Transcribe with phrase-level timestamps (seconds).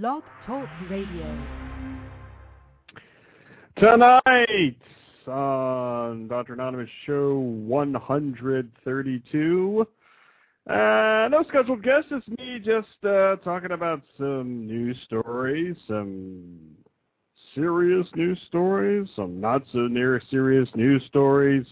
[0.00, 1.38] Blog Talk Radio.
[3.76, 4.78] Tonight
[5.26, 6.54] on Dr.
[6.54, 9.86] Anonymous Show 132.
[10.66, 16.58] Uh, no scheduled guests, it's me just uh, talking about some news stories, some
[17.54, 21.66] serious news stories, some not so near serious news stories,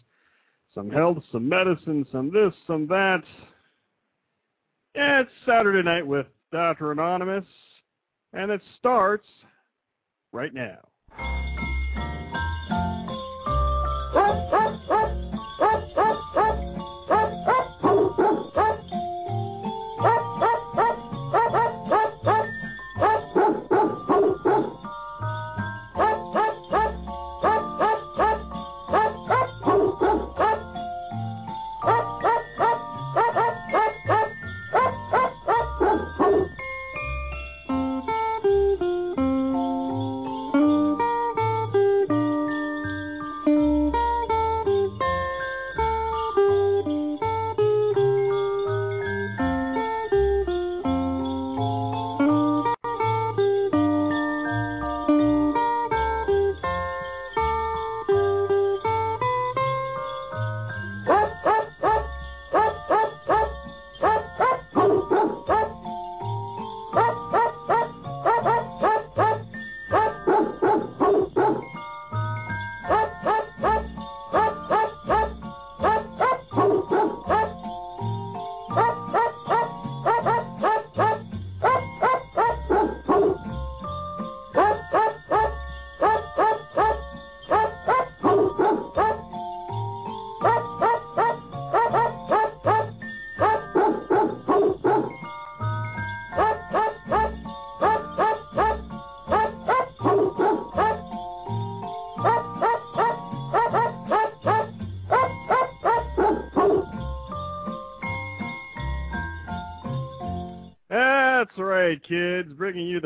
[0.75, 3.23] some health, some medicine, some this, some that.
[4.95, 6.93] Yeah, it's Saturday night with Dr.
[6.93, 7.47] Anonymous,
[8.33, 9.27] and it starts
[10.33, 10.90] right now.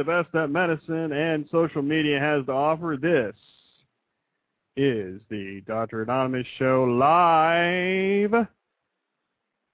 [0.05, 2.97] The best that medicine and social media has to offer.
[3.01, 3.35] This
[4.77, 6.03] is the Dr.
[6.03, 8.47] Anonymous Show live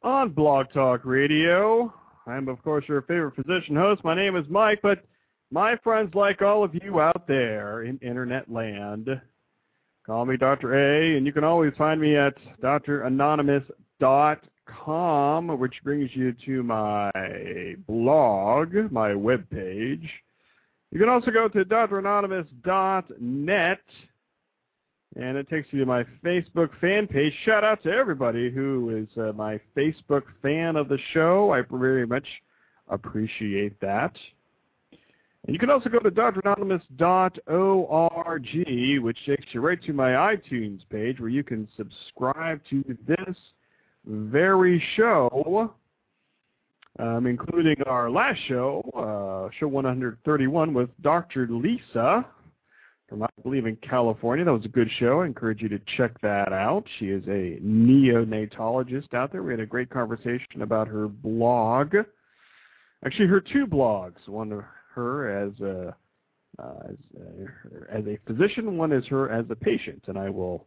[0.02, 1.92] on Blog Talk Radio.
[2.26, 4.04] I'm, of course, your favorite physician host.
[4.04, 5.04] My name is Mike, but
[5.50, 9.08] my friends, like all of you out there in internet land,
[10.06, 10.74] call me Dr.
[10.74, 14.49] A, and you can always find me at dranonymous.com
[14.84, 17.10] com, which brings you to my
[17.86, 20.08] blog, my webpage.
[20.90, 23.80] You can also go to dranonymous.net,
[25.16, 27.32] and it takes you to my Facebook fan page.
[27.44, 31.52] Shout out to everybody who is uh, my Facebook fan of the show.
[31.52, 32.26] I very much
[32.88, 34.16] appreciate that.
[35.46, 41.18] And you can also go to dranonymous.org, which takes you right to my iTunes page
[41.18, 43.36] where you can subscribe to this
[44.06, 45.72] very show,
[46.98, 51.46] um, including our last show, uh, show 131 with Dr.
[51.48, 52.26] Lisa
[53.08, 54.44] from, I believe, in California.
[54.44, 55.20] That was a good show.
[55.20, 56.84] I encourage you to check that out.
[56.98, 59.42] She is a neonatologist out there.
[59.42, 61.94] We had a great conversation about her blog.
[63.04, 64.28] Actually, her two blogs.
[64.28, 65.94] One of her as a
[66.58, 70.66] uh, as, a, as a physician, one is her as a patient, and I will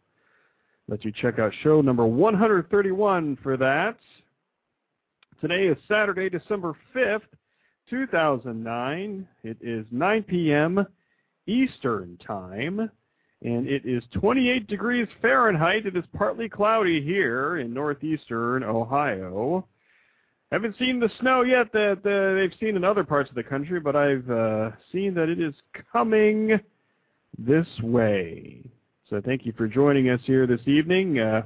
[0.87, 3.97] let you check out show number 131 for that.
[5.39, 7.21] Today is Saturday, December 5th,
[7.89, 9.27] 2009.
[9.43, 10.85] It is 9 p.m.
[11.47, 12.89] Eastern Time,
[13.41, 15.85] and it is 28 degrees Fahrenheit.
[15.85, 19.65] It is partly cloudy here in northeastern Ohio.
[20.51, 23.79] Haven't seen the snow yet that uh, they've seen in other parts of the country,
[23.79, 25.55] but I've uh, seen that it is
[25.91, 26.59] coming
[27.37, 28.61] this way.
[29.13, 31.19] So thank you for joining us here this evening.
[31.19, 31.43] Uh,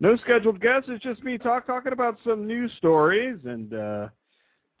[0.00, 0.90] no scheduled guests.
[0.92, 4.08] It's just me talk talking about some news stories and uh,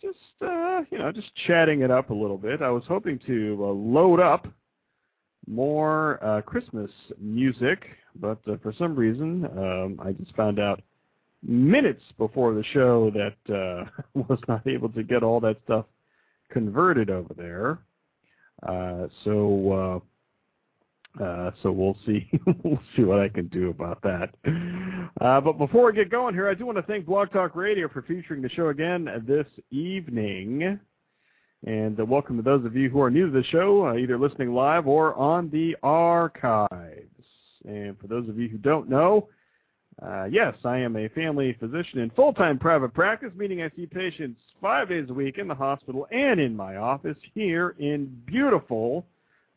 [0.02, 2.60] just uh, you know just chatting it up a little bit.
[2.60, 4.48] I was hoping to uh, load up
[5.48, 7.86] more uh, Christmas music,
[8.20, 10.82] but uh, for some reason um, I just found out
[11.42, 13.88] minutes before the show that uh,
[14.28, 15.86] was not able to get all that stuff
[16.50, 17.78] converted over there.
[18.62, 20.15] Uh, so uh,
[21.22, 22.28] uh, so we'll see
[22.62, 24.34] we'll see what I can do about that.
[25.20, 27.88] Uh, but before we get going here, I do want to thank Blog Talk Radio
[27.88, 30.78] for featuring the show again this evening.
[31.66, 34.18] And uh, welcome to those of you who are new to the show, uh, either
[34.18, 37.24] listening live or on the archives.
[37.66, 39.28] And for those of you who don't know,
[40.02, 44.40] Uh, yes, I am a family physician in full-time private practice, meaning I see patients
[44.60, 49.06] five days a week in the hospital and in my office here in beautiful,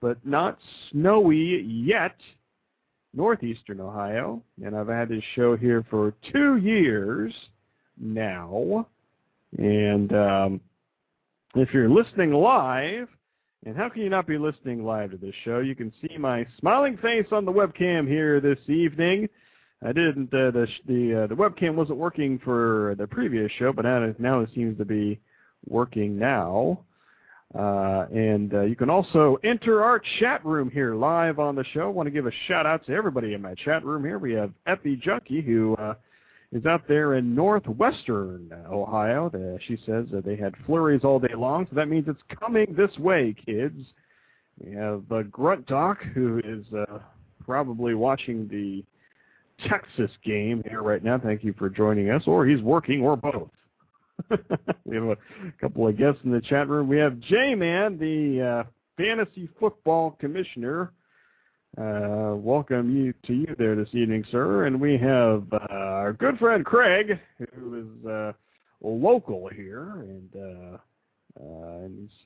[0.02, 0.58] but not
[0.92, 2.16] snowy yet,
[3.14, 4.42] northeastern Ohio.
[4.64, 7.34] And I've had this show here for two years
[7.98, 8.88] now.
[9.58, 10.62] And um,
[11.56, 13.08] if you're listening live,
[13.66, 15.60] and how can you not be listening live to this show?
[15.60, 19.28] You can see my smiling face on the webcam here this evening.
[19.84, 20.34] I didn't.
[20.34, 24.20] Uh, the the uh, the webcam wasn't working for the previous show, but now it,
[24.20, 25.20] now it seems to be
[25.68, 26.80] working now.
[27.58, 31.90] Uh, and uh, you can also enter our chat room here live on the show.
[31.90, 34.20] Want to give a shout out to everybody in my chat room here.
[34.20, 35.96] We have Effie Junkie who uh,
[36.52, 39.30] is out there in northwestern Ohio.
[39.30, 42.96] The, she says they had flurries all day long, so that means it's coming this
[43.00, 43.80] way, kids.
[44.64, 47.00] We have uh, Grunt Doc who is uh,
[47.44, 48.84] probably watching the
[49.68, 51.18] Texas game here right now.
[51.18, 52.24] Thank you for joining us.
[52.28, 53.50] Or he's working, or both.
[54.86, 55.18] We have a
[55.60, 56.88] couple of guests in the chat room.
[56.88, 58.64] We have J-Man, the uh,
[58.98, 60.92] fantasy football commissioner.
[61.78, 64.66] Uh, welcome you to you there this evening, sir.
[64.66, 67.20] And we have uh, our good friend Craig,
[67.56, 68.34] who is uh,
[68.82, 70.78] local here, and uh,
[71.40, 72.18] uh, and he's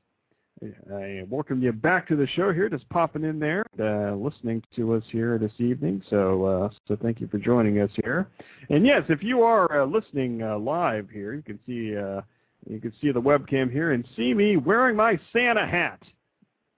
[0.62, 4.94] I welcome you back to the show here, just popping in there, uh, listening to
[4.94, 6.02] us here this evening.
[6.10, 8.28] So, uh, so thank you for joining us here.
[8.70, 12.22] And yes, if you are uh, listening uh, live here, you can see uh,
[12.70, 16.02] you can see the webcam here and see me wearing my Santa hat.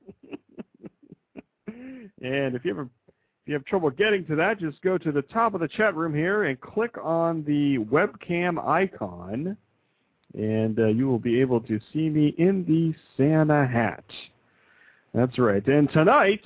[1.68, 5.22] and if you ever if you have trouble getting to that, just go to the
[5.22, 9.56] top of the chat room here and click on the webcam icon
[10.38, 14.04] and uh, you will be able to see me in the Santa hat.
[15.14, 15.66] That's right.
[15.66, 16.42] And tonight,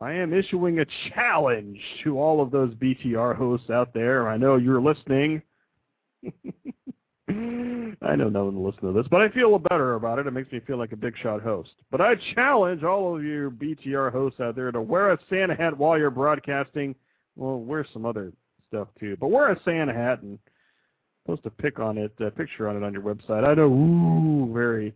[0.00, 4.28] I am issuing a challenge to all of those BTR hosts out there.
[4.28, 5.42] I know you're listening.
[7.28, 10.26] I know no one will listen to this, but I feel better about it.
[10.26, 11.70] It makes me feel like a big shot host.
[11.90, 15.76] But I challenge all of you BTR hosts out there to wear a Santa hat
[15.76, 16.94] while you're broadcasting.
[17.36, 18.32] Well, wear some other
[18.68, 20.38] stuff too, but wear a Santa hat and
[21.26, 23.44] post a pic on it, a picture on it on your website.
[23.44, 24.94] I know, ooh, very,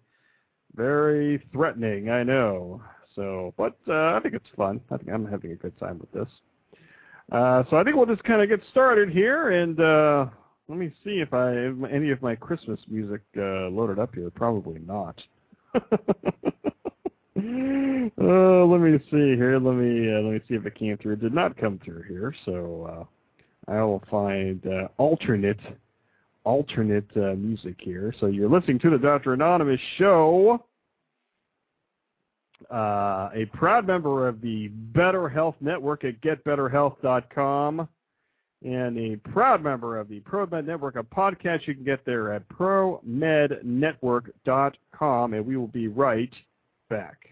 [0.74, 2.10] very threatening.
[2.10, 2.82] I know.
[3.14, 4.80] So, but uh, I think it's fun.
[4.90, 6.28] I think I'm having a good time with this.
[7.32, 10.26] Uh, so I think we'll just kind of get started here, and uh,
[10.68, 14.30] let me see if I if any of my Christmas music uh, loaded up here.
[14.30, 15.20] Probably not.
[15.74, 15.80] uh,
[17.36, 19.58] let me see here.
[19.58, 21.14] Let me uh, let me see if it came through.
[21.14, 23.06] It did not come through here, so
[23.68, 25.60] uh, I will find uh, alternate
[26.48, 28.14] alternate uh, music here.
[28.18, 29.34] So you're listening to the Dr.
[29.34, 30.64] Anonymous show.
[32.70, 37.86] Uh, a proud member of the Better Health Network at GetBetterHealth.com,
[38.64, 42.48] and a proud member of the ProMed Network, a podcast you can get there at
[42.48, 46.32] ProMedNetwork.com, and we will be right
[46.88, 47.26] back.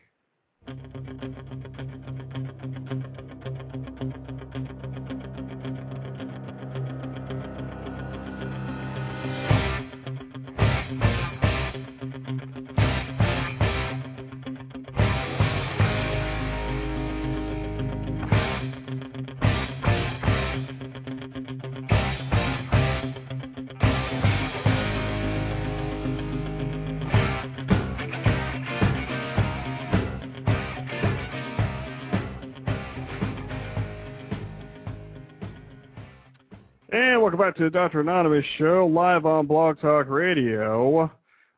[37.37, 38.01] Welcome back to the Dr.
[38.01, 41.11] Anonymous show, live on Blog Talk Radio,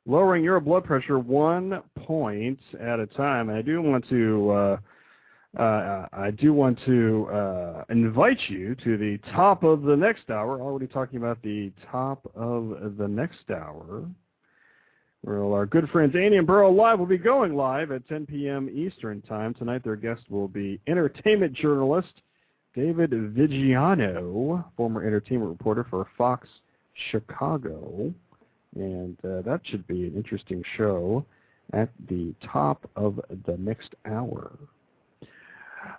[0.06, 3.48] lowering your blood pressure one point at a time.
[3.48, 4.76] I do want to, uh,
[5.56, 10.60] uh, I do want to uh, invite you to the top of the next hour.
[10.60, 14.10] Already talking about the top of the next hour.
[15.22, 18.68] Well, our good friends Annie and Burl Live will be going live at 10 p.m.
[18.68, 19.54] Eastern Time.
[19.54, 22.14] Tonight their guest will be entertainment journalist
[22.78, 26.46] David Vigiano, former entertainment reporter for Fox
[27.10, 28.14] Chicago.
[28.76, 31.24] And uh, that should be an interesting show
[31.72, 34.52] at the top of the next hour.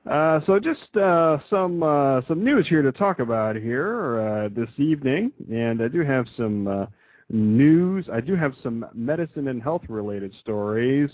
[0.10, 4.70] Uh, so just uh, some uh, some news here to talk about here uh, this
[4.78, 6.86] evening, and I do have some uh,
[7.30, 8.08] news.
[8.12, 11.10] I do have some medicine and health related stories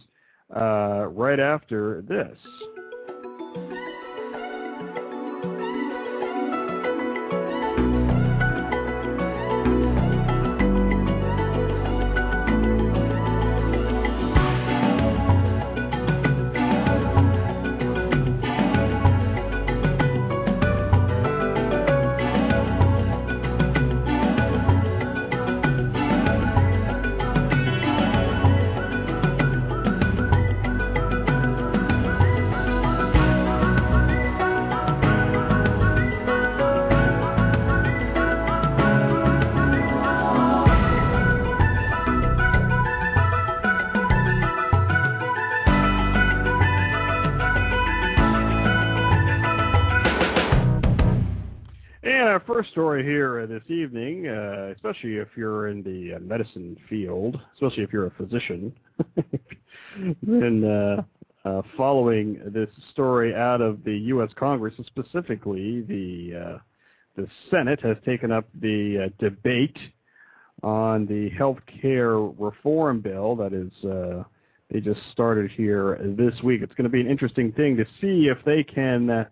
[0.55, 2.37] uh, right after this.
[52.75, 57.93] Story here this evening, uh, especially if you're in the uh, medicine field, especially if
[57.93, 58.73] you're a physician,
[60.21, 61.01] then uh,
[61.47, 64.29] uh, following this story out of the U.S.
[64.37, 66.57] Congress, and specifically the uh,
[67.15, 69.77] the Senate has taken up the debate
[70.61, 73.71] on the health care reform bill that is
[74.69, 76.59] they just started here this week.
[76.61, 79.25] It's going to be an interesting thing to see if they can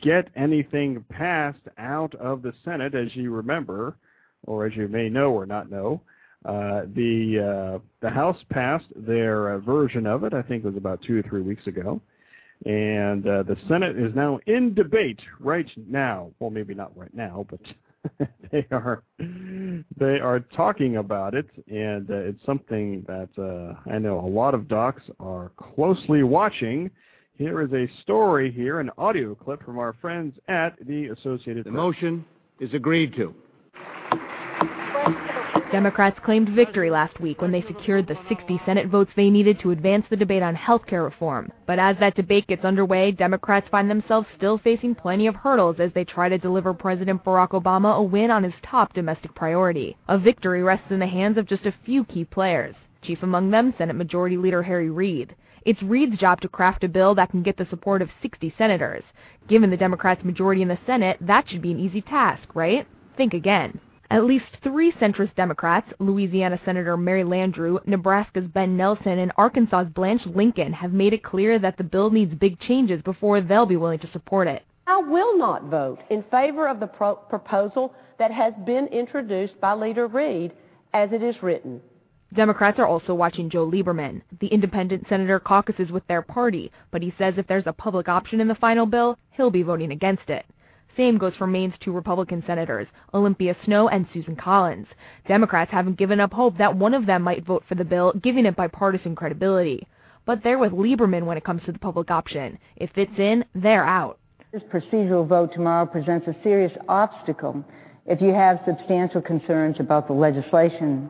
[0.00, 3.96] get anything passed out of the Senate, as you remember,
[4.46, 6.00] or as you may know or not know.
[6.44, 10.34] Uh, the uh, the House passed their uh, version of it.
[10.34, 12.00] I think it was about two or three weeks ago,
[12.64, 16.30] and uh, the Senate is now in debate right now.
[16.40, 22.14] Well, maybe not right now, but they are they are talking about it, and uh,
[22.14, 26.90] it's something that uh, I know a lot of docs are closely watching
[27.38, 31.70] here is a story here, an audio clip from our friends at the Associated The
[31.70, 31.76] Press.
[31.76, 32.24] motion
[32.60, 33.34] is agreed to.
[35.72, 39.70] Democrats claimed victory last week when they secured the 60 Senate votes they needed to
[39.70, 41.50] advance the debate on health care reform.
[41.66, 45.90] But as that debate gets underway, Democrats find themselves still facing plenty of hurdles as
[45.94, 49.96] they try to deliver President Barack Obama a win on his top domestic priority.
[50.08, 52.74] A victory rests in the hands of just a few key players.
[53.00, 55.34] Chief among them, Senate Majority Leader Harry Reid.
[55.64, 59.04] It's Reid's job to craft a bill that can get the support of 60 senators.
[59.48, 62.86] Given the Democrats' majority in the Senate, that should be an easy task, right?
[63.16, 63.78] Think again.
[64.10, 70.26] At least three centrist Democrats, Louisiana Senator Mary Landrieu, Nebraska's Ben Nelson, and Arkansas's Blanche
[70.26, 74.00] Lincoln, have made it clear that the bill needs big changes before they'll be willing
[74.00, 74.62] to support it.
[74.86, 79.74] I will not vote in favor of the pro- proposal that has been introduced by
[79.74, 80.52] Leader Reid
[80.92, 81.80] as it is written.
[82.34, 84.22] Democrats are also watching Joe Lieberman.
[84.40, 88.40] The independent senator caucuses with their party, but he says if there's a public option
[88.40, 90.46] in the final bill, he'll be voting against it.
[90.96, 94.86] Same goes for Maine's two Republican senators, Olympia Snowe and Susan Collins.
[95.28, 98.46] Democrats haven't given up hope that one of them might vote for the bill, giving
[98.46, 99.86] it bipartisan credibility.
[100.24, 102.58] But they're with Lieberman when it comes to the public option.
[102.76, 104.18] If it's in, they're out.
[104.52, 107.64] This procedural vote tomorrow presents a serious obstacle
[108.06, 111.08] if you have substantial concerns about the legislation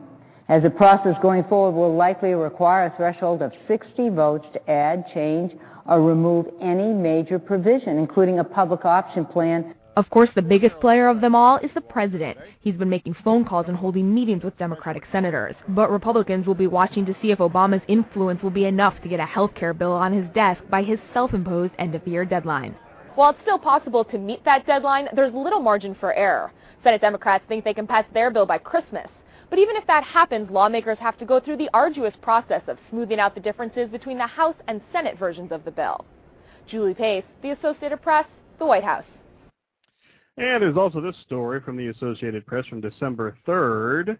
[0.53, 5.03] as the process going forward will likely require a threshold of 60 votes to add,
[5.11, 5.51] change,
[5.87, 9.73] or remove any major provision, including a public option plan.
[9.97, 12.37] Of course, the biggest player of them all is the president.
[12.61, 15.55] He's been making phone calls and holding meetings with Democratic senators.
[15.69, 19.19] But Republicans will be watching to see if Obama's influence will be enough to get
[19.19, 22.75] a health care bill on his desk by his self-imposed end-of-year deadline.
[23.15, 26.51] While it's still possible to meet that deadline, there's little margin for error.
[26.83, 29.07] Senate Democrats think they can pass their bill by Christmas.
[29.49, 33.19] But even if that happens, lawmakers have to go through the arduous process of smoothing
[33.19, 36.05] out the differences between the House and Senate versions of the bill.
[36.67, 38.25] Julie Pace, The Associated Press,
[38.59, 39.03] The White House.
[40.37, 44.17] And there's also this story from the Associated Press from December 3rd.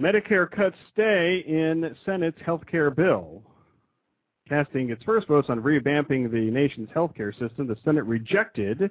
[0.00, 3.42] Medicare cuts stay in Senate's health care bill.
[4.48, 8.90] Casting its first votes on revamping the nation's health care system, the Senate rejected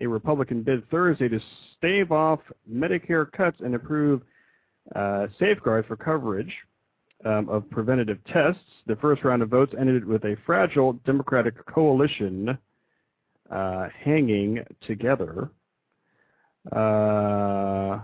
[0.00, 1.40] a Republican bid Thursday to
[1.76, 4.22] stave off Medicare cuts and approve
[4.94, 6.52] uh, safeguards for coverage
[7.24, 8.62] um, of preventative tests.
[8.86, 12.58] The first round of votes ended with a fragile Democratic coalition
[13.50, 15.50] uh, hanging together.
[16.70, 18.00] Uh,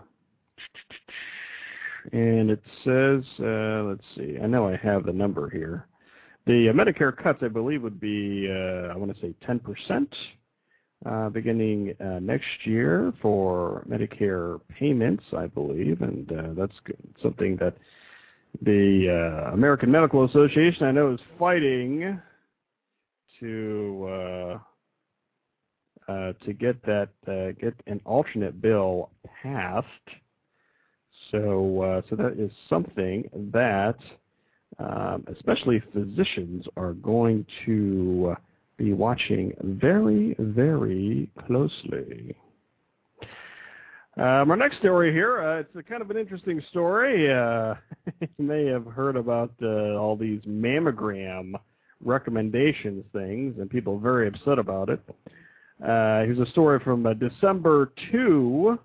[2.13, 5.87] and it says, uh, let's see, I know I have the number here.
[6.47, 10.09] The Medicare cuts, I believe, would be, uh, I want to say 10%
[11.07, 16.75] uh, beginning uh, next year for Medicare payments, I believe, and uh, that's
[17.23, 17.77] something that
[18.63, 19.09] the
[19.47, 22.21] uh, American Medical Association I know is fighting
[23.39, 24.59] to uh,
[26.11, 27.11] uh, to get that
[27.61, 29.11] get an alternate bill
[29.43, 29.87] passed.
[31.31, 33.99] So so that is something that
[34.79, 38.37] um, especially physicians are going to
[38.79, 42.35] be watching very, very closely.
[44.17, 47.33] Um, our next story here, uh, it's a kind of an interesting story.
[47.33, 47.75] Uh,
[48.21, 51.53] you may have heard about uh, all these mammogram
[52.05, 55.01] recommendations things, and people very upset about it.
[55.83, 58.79] Uh, here's a story from uh, December 2.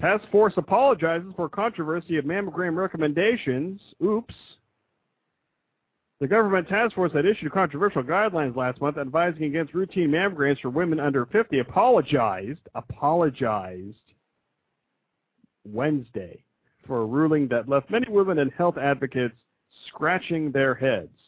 [0.00, 3.80] Task Force apologizes for controversy of mammogram recommendations.
[4.04, 4.34] Oops.
[6.22, 10.70] The government task force that issued controversial guidelines last month advising against routine mammograms for
[10.70, 13.96] women under 50 apologized, apologized
[15.64, 16.44] Wednesday
[16.86, 19.34] for a ruling that left many women and health advocates
[19.88, 21.18] scratching their heads.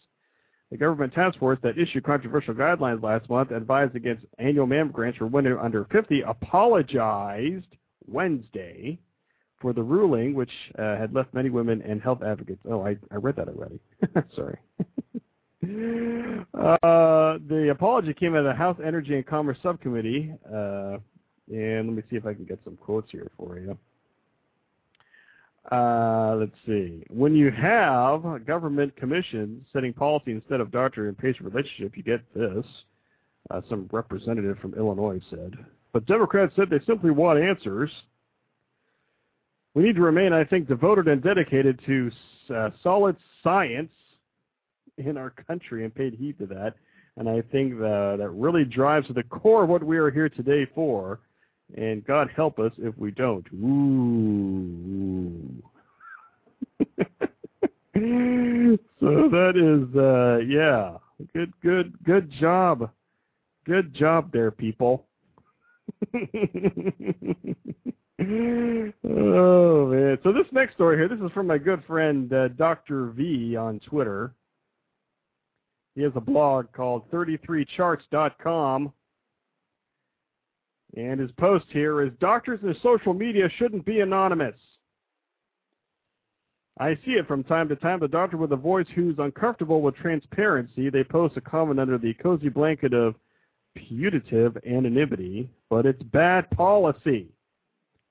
[0.70, 5.26] The government task force that issued controversial guidelines last month advised against annual mammograms for
[5.26, 7.66] women under 50 apologized
[8.06, 9.00] Wednesday
[9.64, 12.60] for the ruling, which uh, had left many women and health advocates.
[12.70, 13.80] Oh, I, I read that already.
[14.36, 14.58] Sorry.
[16.82, 20.34] uh, the apology came out of the House Energy and Commerce Subcommittee.
[20.46, 20.98] Uh,
[21.50, 23.78] and let me see if I can get some quotes here for you.
[25.72, 27.02] Uh, let's see.
[27.08, 32.20] When you have government commissions setting policy instead of doctor and patient relationship, you get
[32.34, 32.66] this.
[33.50, 35.54] Uh, some representative from Illinois said.
[35.94, 37.90] But Democrats said they simply want answers.
[39.74, 42.10] We need to remain, I think, devoted and dedicated to
[42.54, 43.90] uh, solid science
[44.98, 46.74] in our country and paid heed to that.
[47.16, 50.28] And I think that, that really drives to the core of what we are here
[50.28, 51.20] today for.
[51.76, 53.46] And God help us if we don't.
[53.54, 55.40] Ooh.
[59.00, 60.98] so that is, uh, yeah,
[61.32, 62.90] good, good, good job.
[63.64, 65.06] Good job there, people.
[68.20, 70.18] oh man!
[70.22, 73.10] So this next story here, this is from my good friend uh, Dr.
[73.10, 74.34] V on Twitter.
[75.94, 78.92] He has a blog called 33charts.com.
[80.96, 84.54] And his post here is Doctors and social media shouldn't be anonymous.
[86.78, 88.00] I see it from time to time.
[88.00, 92.14] The doctor with a voice who's uncomfortable with transparency, they post a comment under the
[92.14, 93.14] cozy blanket of
[93.76, 97.28] putative anonymity, but it's bad policy.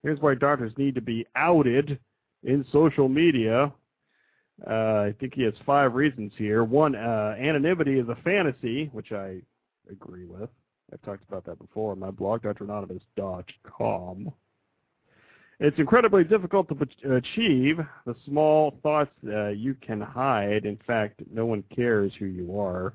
[0.04, 1.98] Here's why doctors need to be outed
[2.44, 3.72] in social media.
[4.70, 6.64] Uh, I think he has five reasons here.
[6.64, 9.38] One, uh, anonymity is a fantasy, which I
[9.90, 10.50] agree with.
[10.92, 14.32] I've talked about that before on my blog, dranonymous.com.
[15.60, 20.66] It's incredibly difficult to achieve the small thoughts uh, you can hide.
[20.66, 22.94] In fact, no one cares who you are.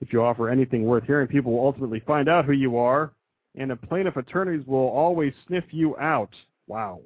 [0.00, 3.12] If you offer anything worth hearing, people will ultimately find out who you are,
[3.60, 6.34] and the plaintiff attorneys will always sniff you out.
[6.66, 7.00] Wow.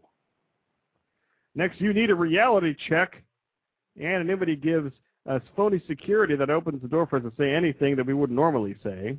[1.57, 3.21] Next, you need a reality check.
[4.01, 4.93] Anonymity gives
[5.29, 8.37] us phony security that opens the door for us to say anything that we wouldn't
[8.37, 9.19] normally say.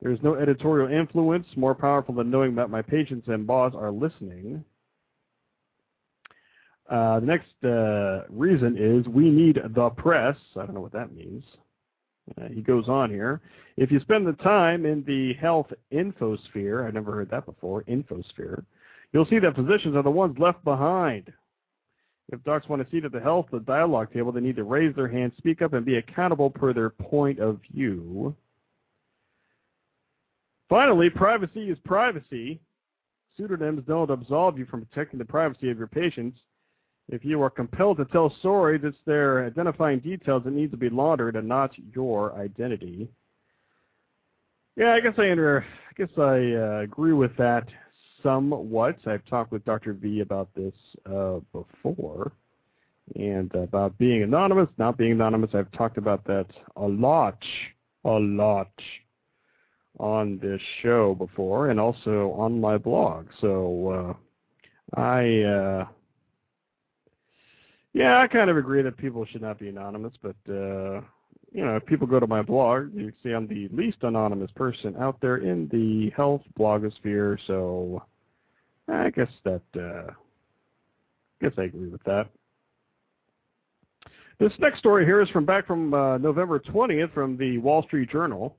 [0.00, 4.64] There's no editorial influence more powerful than knowing that my patients and boss are listening.
[6.88, 10.36] Uh, the next uh, reason is we need the press.
[10.56, 11.44] I don't know what that means.
[12.38, 13.40] Uh, he goes on here.
[13.76, 18.64] If you spend the time in the health infosphere, I've never heard that before, infosphere,
[19.12, 21.32] you'll see that physicians are the ones left behind.
[22.32, 24.94] If docs want to seat at the health the dialogue table, they need to raise
[24.94, 28.36] their hand, speak up, and be accountable per their point of view.
[30.68, 32.60] Finally, privacy is privacy.
[33.36, 36.38] Pseudonyms don't absolve you from protecting the privacy of your patients.
[37.12, 40.88] If you are compelled to tell stories, it's their identifying details that need to be
[40.88, 43.08] laundered and not your identity.
[44.76, 47.66] Yeah, I guess I under, I guess I uh, agree with that
[48.22, 48.96] somewhat.
[49.06, 49.92] I've talked with Dr.
[49.92, 50.72] V about this
[51.04, 52.30] uh, before,
[53.16, 55.50] and about being anonymous, not being anonymous.
[55.52, 56.46] I've talked about that
[56.76, 57.42] a lot,
[58.04, 58.70] a lot
[59.98, 63.26] on this show before, and also on my blog.
[63.40, 64.16] So
[64.96, 65.88] uh, I.
[67.92, 71.00] Yeah, I kind of agree that people should not be anonymous, but uh,
[71.52, 74.94] you know, if people go to my blog, you see I'm the least anonymous person
[74.98, 77.38] out there in the health blogosphere.
[77.46, 78.02] So
[78.88, 82.28] I guess that uh, I guess I agree with that.
[84.38, 88.10] This next story here is from back from uh, November 20th from the Wall Street
[88.10, 88.56] Journal.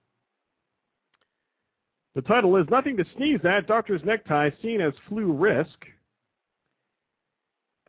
[2.13, 5.85] The title is Nothing to Sneeze At Doctor's Necktie Seen as Flu Risk.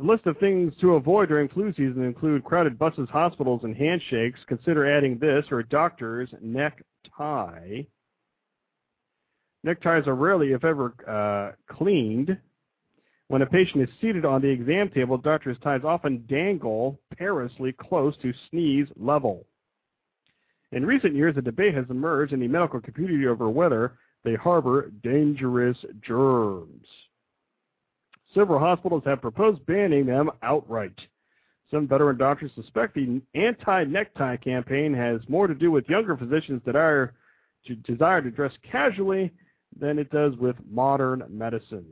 [0.03, 4.41] The list of things to avoid during flu season include crowded buses, hospitals, and handshakes.
[4.49, 7.83] Consider adding this or a doctor's necktie.
[9.63, 12.37] Neckties are rarely, if ever, uh, cleaned.
[13.29, 18.17] When a patient is seated on the exam table, doctor's ties often dangle perilously close
[18.23, 19.47] to sneeze level.
[20.73, 23.93] In recent years, a debate has emerged in the medical community over whether
[24.25, 26.89] they harbor dangerous germs.
[28.35, 30.99] Several hospitals have proposed banning them outright.
[31.71, 36.77] Some veteran doctors suspect the anti-necktie campaign has more to do with younger physicians that
[36.77, 37.15] are
[37.67, 39.31] to desire to dress casually
[39.79, 41.87] than it does with modern medicine.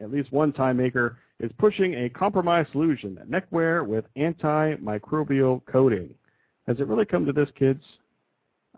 [0.00, 6.14] At least one tie maker is pushing a compromise solution, neckwear with antimicrobial coating.
[6.66, 7.82] Has it really come to this, kids?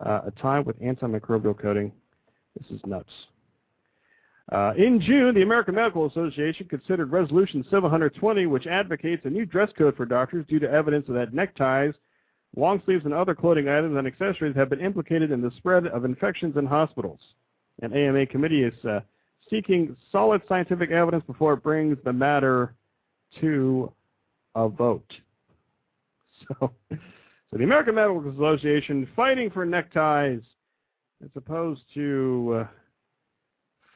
[0.03, 1.91] Uh, a tie with antimicrobial coating?
[2.59, 3.11] This is nuts.
[4.51, 9.69] Uh, in June, the American Medical Association considered Resolution 720, which advocates a new dress
[9.77, 11.93] code for doctors due to evidence that neckties
[12.55, 16.05] long sleeves, and other clothing items and accessories have been implicated in the spread of
[16.05, 17.19] infections in hospitals.
[17.81, 19.01] An AMA committee is uh,
[19.49, 22.73] seeking solid scientific evidence before it brings the matter
[23.41, 23.91] to
[24.55, 25.11] a vote.
[26.47, 30.43] So, so the American Medical Association fighting for neckties
[31.23, 32.67] as opposed to uh,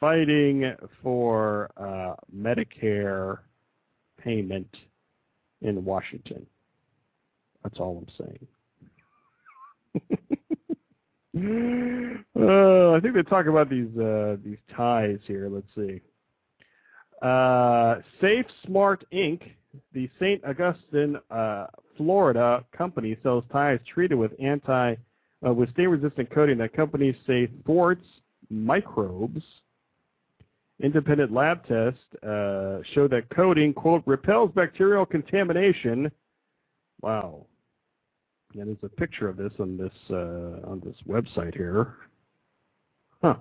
[0.02, 3.38] fighting for uh, Medicare
[4.22, 4.76] payment
[5.62, 6.46] in Washington.
[7.64, 8.48] That's all I'm saying.
[12.36, 15.48] uh, I think they talk about these uh, these ties here.
[15.50, 16.02] Let's see.
[17.22, 19.44] Uh, Safe Smart Inc.,
[19.94, 20.44] the St.
[20.44, 24.96] Augustine, uh, Florida company, sells ties treated with anti
[25.46, 28.06] uh, with stain-resistant coating that companies say thwarts
[28.50, 29.44] microbes.
[30.82, 36.12] Independent lab tests uh, show that coating quote repels bacterial contamination.
[37.02, 37.46] Wow.
[38.56, 41.96] And there's a picture of this on this uh, on this website here.
[43.22, 43.36] Huh.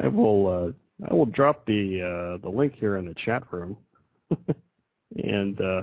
[0.00, 3.76] I will uh, I will drop the uh, the link here in the chat room,
[5.24, 5.82] and uh,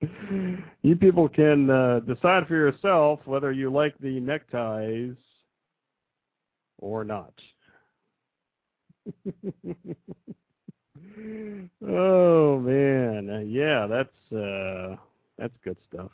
[0.82, 5.16] you people can uh, decide for yourself whether you like the neckties
[6.78, 7.34] or not.
[11.86, 14.96] Oh man, yeah, that's uh,
[15.38, 16.10] that's good stuff.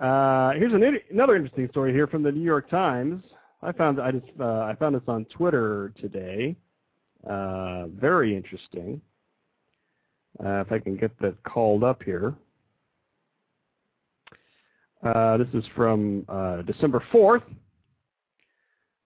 [0.00, 3.24] Uh, here's an, another interesting story here from the New York Times.
[3.62, 6.56] I found I just uh, I found this on Twitter today.
[7.28, 9.00] Uh, very interesting.
[10.44, 12.34] Uh, if I can get that called up here.
[15.02, 17.42] Uh, this is from uh, December 4th.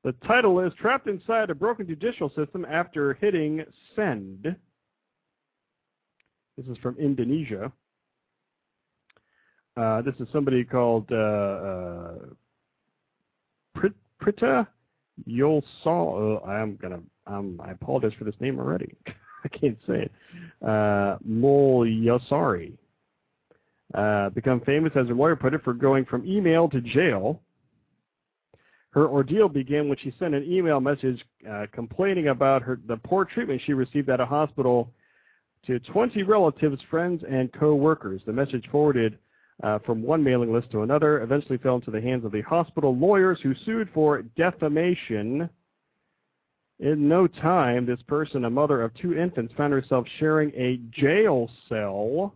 [0.04, 4.56] The title is Trapped Inside a Broken Judicial System After Hitting Send.
[6.56, 7.70] This is from Indonesia.
[9.76, 12.14] Uh, this is somebody called uh, uh,
[14.20, 14.66] Prita
[15.28, 15.62] Yolsal.
[15.86, 17.00] Uh, I'm gonna.
[17.28, 18.96] Um, I apologize for this name already.
[19.44, 20.12] I can't say it.
[20.60, 22.72] Uh, Molyasari.
[23.94, 27.40] Uh, become famous, as a lawyer put it, for going from email to jail.
[28.92, 33.24] Her ordeal began when she sent an email message uh, complaining about her the poor
[33.24, 34.92] treatment she received at a hospital
[35.66, 38.20] to 20 relatives, friends, and co-workers.
[38.26, 39.18] The message forwarded
[39.62, 42.94] uh, from one mailing list to another eventually fell into the hands of the hospital
[42.96, 45.48] lawyers who sued for defamation
[46.82, 51.48] in no time, this person, a mother of two infants, found herself sharing a jail
[51.68, 52.34] cell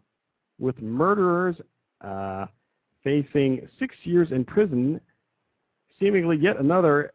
[0.59, 1.57] with murderers
[2.01, 2.47] uh,
[3.03, 5.01] facing six years in prison,
[5.99, 7.13] seemingly yet another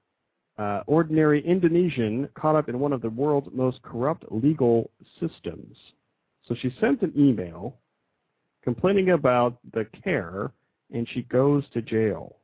[0.57, 5.75] uh, ordinary Indonesian caught up in one of the world's most corrupt legal systems.
[6.47, 7.77] So she sent an email
[8.63, 10.51] complaining about the care,
[10.93, 12.37] and she goes to jail.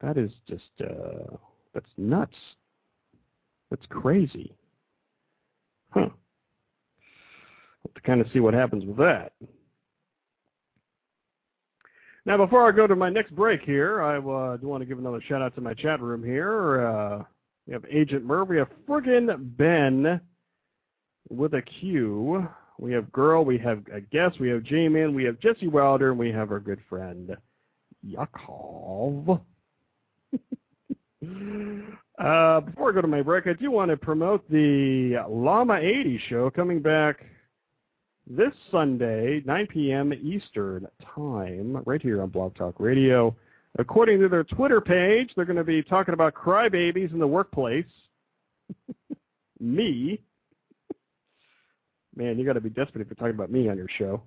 [0.00, 1.36] That is just, uh,
[1.74, 2.36] that's nuts.
[3.70, 4.54] That's crazy.
[5.90, 6.08] Huh.
[7.84, 9.32] Have to kind of see what happens with that.
[12.30, 15.00] Now, before I go to my next break here, I uh, do want to give
[15.00, 16.86] another shout out to my chat room here.
[16.86, 17.24] Uh,
[17.66, 18.48] we have Agent Merv.
[18.48, 20.20] We have friggin' Ben
[21.28, 22.46] with a Q.
[22.78, 23.44] We have Girl.
[23.44, 24.38] We have a guest.
[24.38, 25.12] We have J-Man.
[25.12, 26.10] We have Jesse Wilder.
[26.10, 27.36] And we have our good friend
[28.04, 29.40] Yakov.
[32.18, 36.20] Uh, before I go to my break, I do want to promote the Llama 80
[36.28, 37.24] show coming back
[38.30, 40.12] this Sunday, 9 p.m.
[40.14, 43.34] Eastern Time, right here on Blog Talk Radio.
[43.78, 47.84] According to their Twitter page, they're going to be talking about crybabies in the workplace.
[49.60, 50.20] me.
[52.14, 54.22] Man, you got to be desperate if you're talking about me on your show.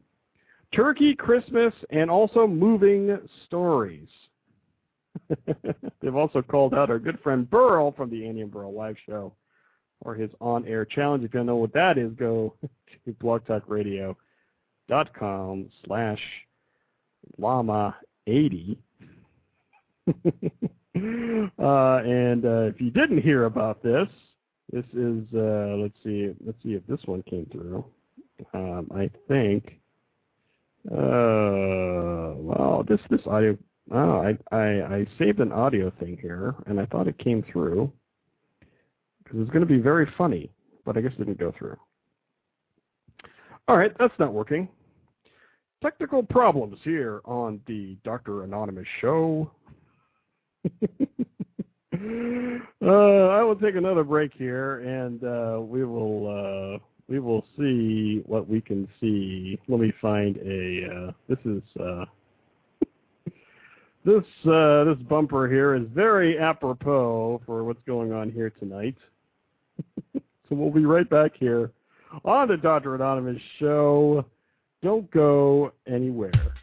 [0.76, 4.10] Turkey, Christmas, and also moving stories.
[6.02, 9.34] They've also called out our good friend Burl from the Andy and Burl Live Show
[10.04, 11.24] for his on-air challenge.
[11.24, 12.54] If you don't know what that is, go
[13.06, 16.20] to blogtalkradio.com slash
[17.40, 18.78] llama80.
[20.08, 20.12] uh,
[20.96, 24.10] and uh, if you didn't hear about this,
[24.72, 27.84] this is uh, let's see, let's see if this one came through.
[28.54, 29.80] Um, I think.
[30.92, 33.58] Uh, well, this this audio
[33.92, 37.92] Oh, I, I, I saved an audio thing here, and I thought it came through
[39.24, 40.52] because it's going to be very funny,
[40.86, 41.78] but I guess it didn't go through.
[43.68, 44.68] All right, that's not working.
[45.82, 48.44] Technical problems here on the Dr.
[48.44, 49.52] Anonymous show.
[50.72, 50.88] uh,
[52.82, 58.48] I will take another break here, and uh, we will uh, we will see what
[58.48, 59.60] we can see.
[59.68, 61.10] Let me find a.
[61.10, 61.64] Uh, this is.
[61.80, 62.06] Uh,
[64.06, 68.98] This uh, this bumper here is very apropos for what's going on here tonight.
[70.14, 71.72] so we'll be right back here
[72.26, 72.96] on the Dr.
[72.96, 74.26] Anonymous show.
[74.82, 76.54] Don't go anywhere.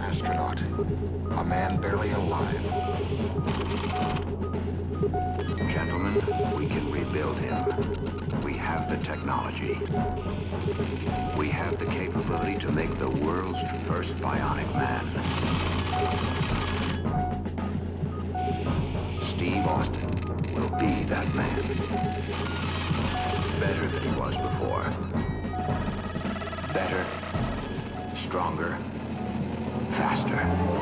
[0.00, 0.58] Astronaut.
[1.38, 2.62] A man barely alive.
[5.72, 6.14] Gentlemen,
[6.56, 8.42] we can rebuild him.
[8.44, 9.74] We have the technology.
[11.38, 15.04] We have the capability to make the world's first bionic man.
[19.36, 21.62] Steve Austin will be that man.
[23.60, 24.84] Better than he was before.
[26.72, 27.04] Better
[28.28, 28.78] stronger,
[29.96, 30.76] faster.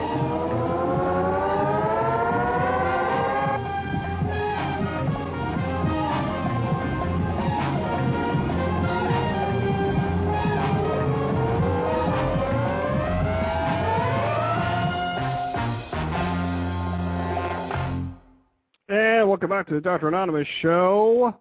[19.45, 20.09] Welcome back to the Dr.
[20.09, 21.37] Anonymous show.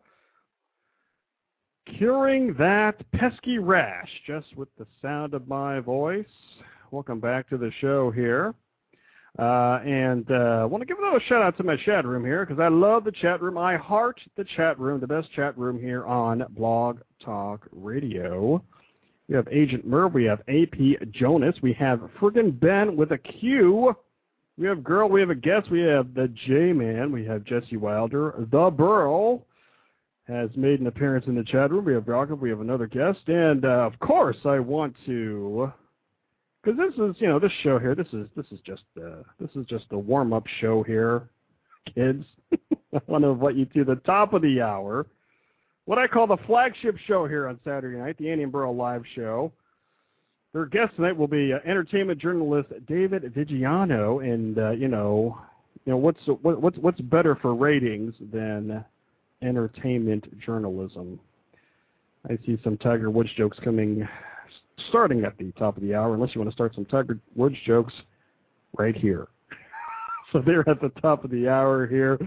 [1.97, 6.25] Curing that pesky rash just with the sound of my voice.
[6.93, 8.53] Welcome back to the show here.
[9.39, 12.23] Uh, and uh, I want to give a little shout out to my chat room
[12.23, 13.57] here because I love the chat room.
[13.57, 18.63] I heart the chat room, the best chat room here on Blog Talk Radio.
[19.27, 23.95] We have Agent Merv, we have AP Jonas, we have friggin' Ben with a Q.
[24.59, 27.75] We have girl, we have a guest, we have the J Man, we have Jesse
[27.75, 29.47] Wilder, the Burl
[30.27, 31.85] has made an appearance in the chat room.
[31.85, 35.73] We have Jacob, we have another guest, and uh, of course, I want to,
[36.63, 39.49] because this is, you know, this show here, this is this is just uh, this
[39.55, 41.29] is just a warm up show here,
[41.93, 42.25] kids.
[42.93, 45.05] I want to invite you to the top of the hour,
[45.85, 49.51] what I call the flagship show here on Saturday night, the Burl live show.
[50.53, 55.37] Their guest tonight will be uh, entertainment journalist David Vigiano, and uh, you know,
[55.85, 58.85] you know what's what, what's what's better for ratings than
[59.41, 61.19] entertainment journalism?
[62.29, 64.07] I see some Tiger Woods jokes coming,
[64.89, 66.13] starting at the top of the hour.
[66.13, 67.93] Unless you want to start some Tiger Woods jokes,
[68.77, 69.27] right here.
[70.31, 72.17] so they're at the top of the hour here.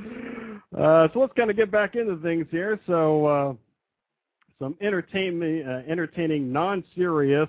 [0.77, 2.79] Uh, so let's kind of get back into things here.
[2.87, 3.55] So uh,
[4.59, 7.49] some entertainment, uh, entertaining, non-serious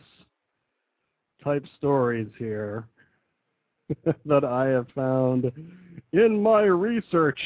[1.43, 2.87] type stories here
[4.25, 5.51] that I have found
[6.13, 7.39] in my research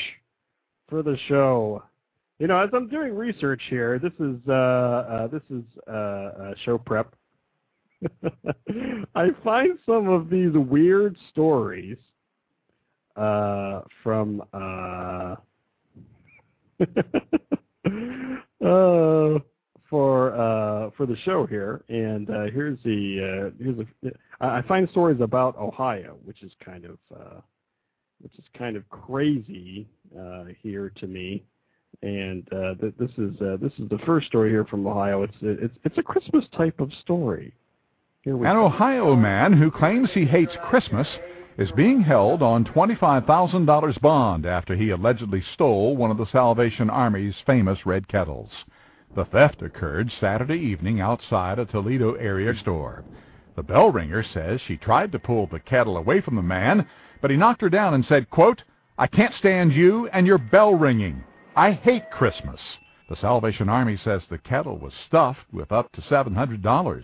[0.90, 1.84] for the show.
[2.40, 6.54] You know, as I'm doing research here, this is uh, uh, this is uh, uh,
[6.66, 7.16] show prep.
[9.16, 11.98] I find some of these weird stories
[13.16, 15.36] uh, from uh,
[18.66, 19.40] uh,
[19.90, 23.86] for uh, for the show here, and uh, here's the uh, here's a,
[24.40, 27.42] I find stories about Ohio, which is kind of uh,
[28.22, 29.88] which is kind of crazy
[30.18, 31.44] uh, here to me.
[32.04, 32.48] And
[32.80, 35.24] th- this is this is the first story here from Ohio.
[35.24, 37.54] It's it's it's a Christmas type of story.
[38.24, 38.46] An.
[38.46, 41.08] Ohio man who claims he hates Christmas
[41.58, 47.34] is being held on $25,000 bond after he allegedly stole one of the Salvation Army's
[47.48, 48.52] famous red kettles.
[49.16, 53.04] The theft occurred Saturday evening outside a Toledo area store.
[53.56, 56.86] The bell ringer says she tried to pull the kettle away from the man,
[57.22, 58.62] but he knocked her down and said, quote,
[59.00, 61.24] I can't stand you and your bell ringing.
[61.56, 62.60] I hate Christmas.
[63.10, 67.04] The Salvation Army says the kettle was stuffed with up to $700.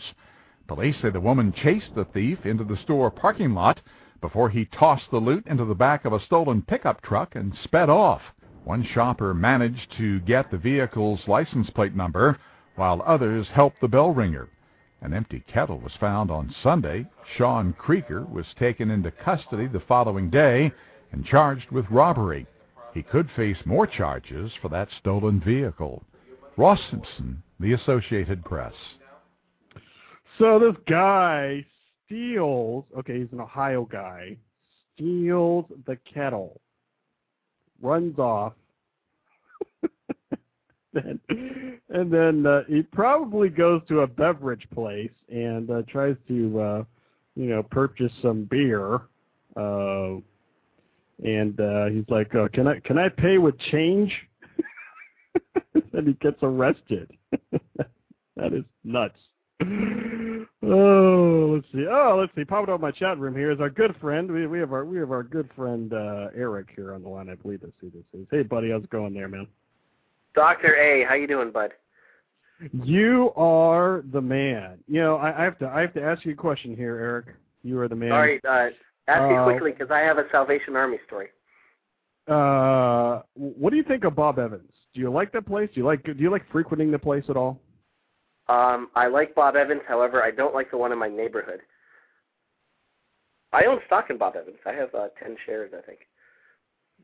[0.67, 3.79] Police say the woman chased the thief into the store parking lot
[4.19, 7.89] before he tossed the loot into the back of a stolen pickup truck and sped
[7.89, 8.21] off.
[8.65, 12.37] One shopper managed to get the vehicle's license plate number,
[12.75, 14.49] while others helped the bell ringer.
[15.01, 17.05] An empty kettle was found on Sunday.
[17.37, 20.71] Sean Krieger was taken into custody the following day
[21.13, 22.45] and charged with robbery.
[22.93, 26.03] He could face more charges for that stolen vehicle.
[26.57, 28.73] Ross Simpson, The Associated Press.
[30.37, 31.65] So this guy
[32.05, 34.37] steals, okay, he's an Ohio guy,
[34.93, 36.61] steals the kettle,
[37.81, 38.53] runs off,
[40.93, 46.83] and then uh, he probably goes to a beverage place and uh, tries to, uh,
[47.35, 49.01] you know, purchase some beer.
[49.55, 50.17] Uh,
[51.23, 54.13] and uh, he's like, uh, "Can I can I pay with change?"
[55.93, 57.09] and he gets arrested.
[58.35, 59.17] that is nuts.
[60.69, 61.85] Oh, let's see.
[61.89, 62.43] Oh, let's see.
[62.43, 64.29] Popping up my chat room here is our good friend.
[64.29, 67.29] We we have our we have our good friend uh, Eric here on the line.
[67.29, 68.27] I believe who this is.
[68.31, 69.47] Hey, buddy, how's it going there, man?
[70.35, 71.71] Doctor A, how you doing, bud?
[72.83, 74.79] You are the man.
[74.87, 77.27] You know, I, I have to I have to ask you a question here, Eric.
[77.63, 78.11] You are the man.
[78.11, 78.69] All right, uh,
[79.07, 81.27] ask me Uh, quickly because I have a Salvation Army story.
[82.27, 84.71] Uh, what do you think of Bob Evans?
[84.93, 85.69] Do you like that place?
[85.73, 87.61] Do you like do you like frequenting the place at all?
[88.49, 91.59] Um, I like Bob Evans, however, I don't like the one in my neighborhood.
[93.51, 94.57] I own stock in Bob Evans.
[94.65, 95.99] I have uh, ten shares, I think.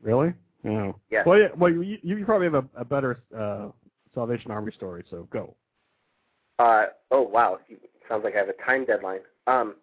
[0.02, 0.32] Really?
[0.62, 0.98] No.
[1.10, 1.26] Yes.
[1.26, 3.68] Well, yeah, well, you, you probably have a, a better uh,
[4.14, 5.54] Salvation Army story, so go.
[6.58, 7.58] Uh, oh wow,
[8.08, 9.20] sounds like I have a time deadline.
[9.46, 9.74] Um,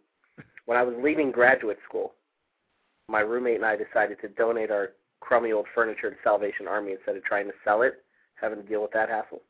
[0.65, 2.13] when I was leaving graduate school,
[3.07, 7.15] my roommate and I decided to donate our crummy old furniture to Salvation Army instead
[7.15, 8.03] of trying to sell it,
[8.35, 9.41] having to deal with that hassle.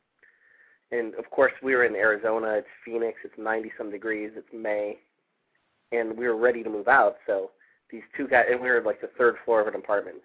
[0.91, 2.55] And of course, we were in Arizona.
[2.55, 3.19] It's Phoenix.
[3.23, 4.31] It's 90 some degrees.
[4.35, 4.97] It's May,
[5.91, 7.15] and we were ready to move out.
[7.25, 7.51] So
[7.89, 10.17] these two guys, and we were like the third floor of an apartment.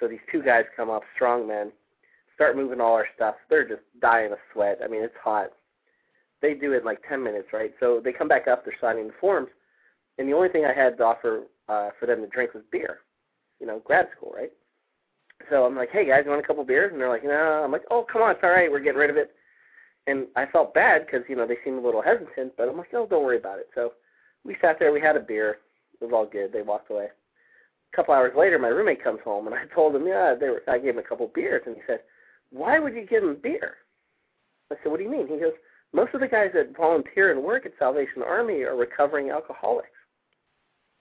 [0.00, 1.72] So these two guys come up, strong men,
[2.34, 3.34] start moving all our stuff.
[3.48, 4.80] They're just dying of sweat.
[4.82, 5.50] I mean, it's hot.
[6.42, 7.72] They do it in like 10 minutes, right?
[7.80, 8.64] So they come back up.
[8.64, 9.48] They're signing the forms,
[10.18, 12.98] and the only thing I had to offer uh, for them to drink was beer.
[13.60, 14.52] You know, grad school, right?
[15.50, 16.92] So I'm like, hey guys, you want a couple beers?
[16.92, 17.62] And they're like, no.
[17.64, 19.35] I'm like, oh come on, it's all right, we're getting rid of it.
[20.06, 22.92] And I felt bad because you know they seemed a little hesitant, but I'm like,
[22.92, 23.68] no, don't worry about it.
[23.74, 23.92] So
[24.44, 25.58] we sat there, we had a beer,
[26.00, 26.52] it was all good.
[26.52, 27.08] They walked away.
[27.92, 30.62] A couple hours later, my roommate comes home, and I told him, yeah, they were.
[30.68, 32.00] I gave him a couple beers, and he said,
[32.50, 33.76] why would you give him beer?
[34.70, 35.26] I said, what do you mean?
[35.28, 35.52] He goes,
[35.92, 39.88] most of the guys that volunteer and work at Salvation Army are recovering alcoholics,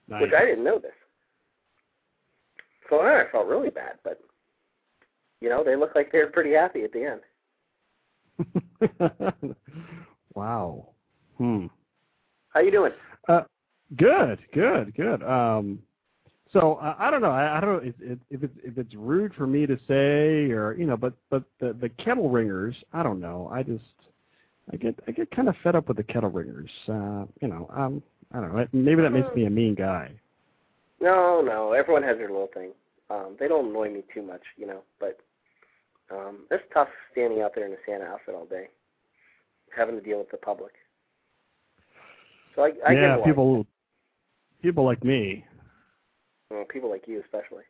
[0.08, 0.22] Nice.
[0.22, 0.94] which I didn't know this.
[2.90, 4.20] So I felt really bad, but
[5.42, 7.22] you know they looked like they were pretty happy at the end.
[10.36, 10.88] wow.
[11.38, 11.68] Hmm.
[12.50, 12.92] How you doing?
[13.28, 13.42] Uh,
[13.98, 15.24] good, good, good.
[15.24, 15.80] Um,
[16.52, 17.32] so uh, I don't know.
[17.32, 20.52] I, I don't know if, if, if it's if it's rude for me to say,
[20.52, 22.76] or you know, but but the the kettle ringers.
[22.94, 23.50] I don't know.
[23.54, 23.84] I just
[24.72, 26.70] I get I get kind of fed up with the kettle ringers.
[26.88, 28.02] Uh, you know, um,
[28.34, 28.68] I don't know.
[28.72, 30.12] Maybe that makes me a mean guy.
[31.02, 32.72] No, no, everyone has their little thing.
[33.10, 35.20] Um, they don't annoy me too much, you know, but
[36.12, 38.68] um, it's tough standing out there in a Santa outfit all day,
[39.76, 40.74] having to deal with the public.
[42.56, 43.66] So I, I get yeah, people
[44.62, 45.44] people like me.
[46.50, 47.64] Well, people like you especially.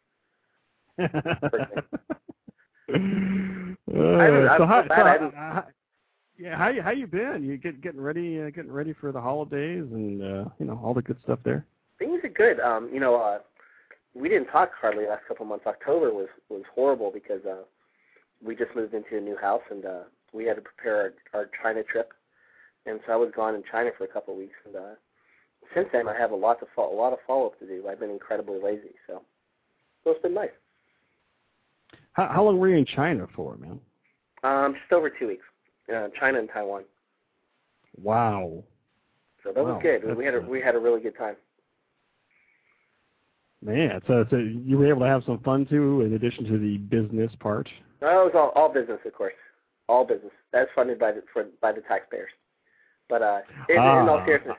[3.88, 5.66] Uh, so how, so how- haven't- how-
[6.38, 7.44] yeah, how you how you been?
[7.44, 10.94] You get getting ready uh, getting ready for the holidays and uh, you know all
[10.94, 11.66] the good stuff there.
[11.98, 12.60] Things are good.
[12.60, 13.40] Um, you know, uh,
[14.14, 15.66] we didn't talk hardly last couple months.
[15.66, 17.64] October was was horrible because uh,
[18.44, 20.00] we just moved into a new house and uh,
[20.34, 22.14] we had to prepare our, our China trip,
[22.86, 24.56] and so I was gone in China for a couple of weeks.
[24.66, 24.96] And uh,
[25.74, 27.88] since then, I have a lot to fo- a lot of follow up to do.
[27.90, 29.22] I've been incredibly lazy, so
[30.04, 30.50] so it's been nice.
[32.14, 33.80] How, how long were you in China for, man?
[34.44, 35.46] Um, just over two weeks.
[35.94, 36.84] Uh, China and Taiwan.
[38.02, 38.64] Wow.
[39.44, 40.02] So that Wow, was good.
[40.06, 41.36] that's We had a we had a really good time.
[43.64, 46.78] Man, so so you were able to have some fun too, in addition to the
[46.78, 47.68] business part.
[48.02, 49.34] No, it was all, all business, of course.
[49.88, 50.32] All business.
[50.52, 52.32] That's funded by the for, by the taxpayers.
[53.10, 53.40] But uh,
[53.70, 54.26] in, in all Ah.
[54.26, 54.58] seriousness,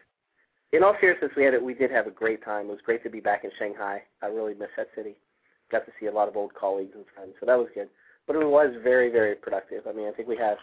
[0.73, 2.67] in all seriousness, we had a, we did have a great time.
[2.67, 4.03] It was great to be back in Shanghai.
[4.23, 5.17] I really miss that city.
[5.71, 7.89] Got to see a lot of old colleagues and friends, so that was good.
[8.27, 9.87] But it was very very productive.
[9.89, 10.59] I mean, I think we have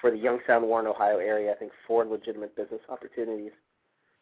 [0.00, 3.52] for the Youngstown, Warren, Ohio area, I think four legitimate business opportunities,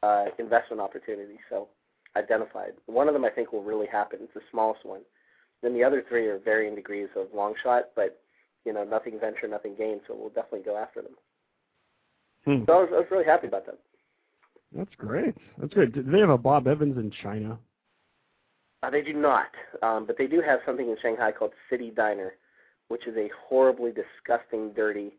[0.02, 1.38] uh, investment opportunities.
[1.50, 1.68] So
[2.16, 2.72] identified.
[2.86, 4.20] One of them I think will really happen.
[4.22, 5.00] It's the smallest one.
[5.66, 8.20] And then the other three are varying degrees of long shot, but
[8.64, 10.00] you know, nothing venture, nothing gain.
[10.06, 11.12] So we'll definitely go after them.
[12.44, 12.64] Hmm.
[12.66, 13.78] So I was, I was really happy about that.
[14.76, 15.34] That's great.
[15.58, 15.92] That's great.
[15.92, 17.58] Do they have a Bob Evans in China?
[18.84, 19.48] Uh, they do not,
[19.82, 22.34] um, but they do have something in Shanghai called City Diner,
[22.86, 25.16] which is a horribly disgusting, dirty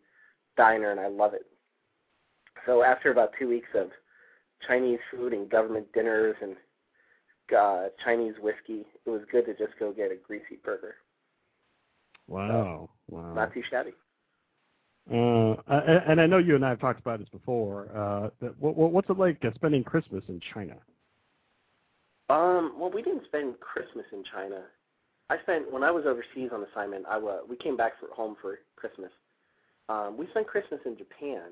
[0.56, 1.46] diner, and I love it.
[2.66, 3.90] So after about two weeks of
[4.66, 6.56] Chinese food and government dinners and
[7.56, 10.96] uh, Chinese whiskey, it was good to just go get a greasy burger.
[12.28, 12.90] Wow.
[13.10, 13.34] Wow.
[13.34, 13.92] Not too shabby.
[15.10, 15.56] Uh,
[16.08, 17.90] and I know you and I have talked about this before.
[17.96, 20.76] Uh, that, what, what- what's it like uh, spending Christmas in China?
[22.30, 24.64] Um, well, we didn't spend Christmas in China.
[25.30, 27.06] I spent when I was overseas on assignment.
[27.10, 29.12] I wa we came back for home for Christmas.
[29.88, 31.52] Um, we spent Christmas in Japan,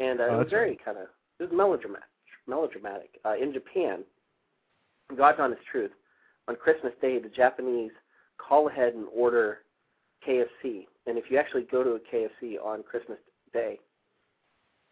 [0.00, 1.06] and uh, Oh, it was very kind of
[1.38, 2.08] it was melodramatic.
[2.46, 3.18] Melodramatic.
[3.24, 4.04] Uh, in Japan,
[5.14, 5.92] God's honest truth.
[6.48, 7.92] On Christmas Day, the Japanese
[8.38, 9.58] call ahead and order
[10.26, 13.18] KFC, and if you actually go to a KFC on Christmas
[13.52, 13.78] Day,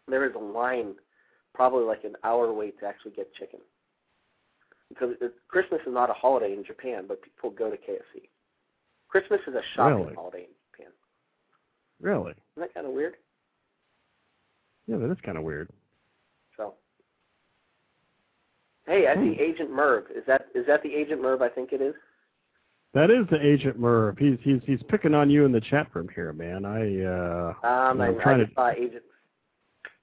[0.07, 0.95] there is a line,
[1.53, 3.59] probably like an hour wait to actually get chicken
[4.89, 8.29] because it, Christmas is not a holiday in Japan, but people go to KFC.
[9.07, 10.15] Christmas is a shopping Really?
[10.15, 10.91] holiday in Japan.
[12.01, 12.31] Really?
[12.31, 13.15] Isn't that kind of weird?
[14.87, 15.69] Yeah, that is kind of weird.
[16.57, 16.75] So,
[18.87, 19.23] hey, I Hmm.
[19.33, 20.05] see Agent Merv.
[20.11, 21.41] Is that is that the Agent Merv?
[21.41, 21.95] I think it is.
[22.93, 24.17] That is the Agent Merv.
[24.17, 26.65] He's he's he's picking on you in the chat room here, man.
[26.65, 28.55] I uh, Um, I, I'm I trying just to.
[28.55, 29.03] saw Agent.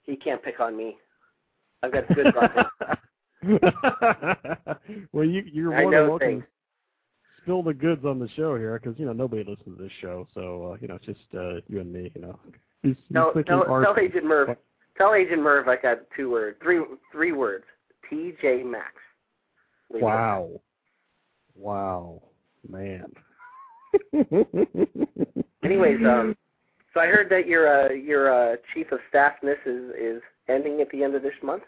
[0.03, 0.97] He can't pick on me.
[1.83, 2.33] I've got good
[5.13, 6.29] well, you you're I more than welcome.
[6.29, 6.45] things.
[7.39, 10.29] Spill the goods on the show here, because you know nobody listens to this show,
[10.33, 12.13] so uh, you know it's just uh, you and me.
[12.15, 12.39] You know,
[12.83, 14.57] he's, he's Tell, thinking tell, tell Agent Merv.
[14.97, 16.81] Tell Agent Merv I got two words, three
[17.11, 17.65] three words.
[18.13, 18.93] TJ Maxx.
[19.91, 20.51] Wow,
[21.55, 22.23] wow,
[22.69, 23.13] man.
[25.65, 26.37] Anyways, um,
[26.95, 30.91] so I heard that your uh, your uh, chief of staffness is is ending at
[30.91, 31.63] the end of this month.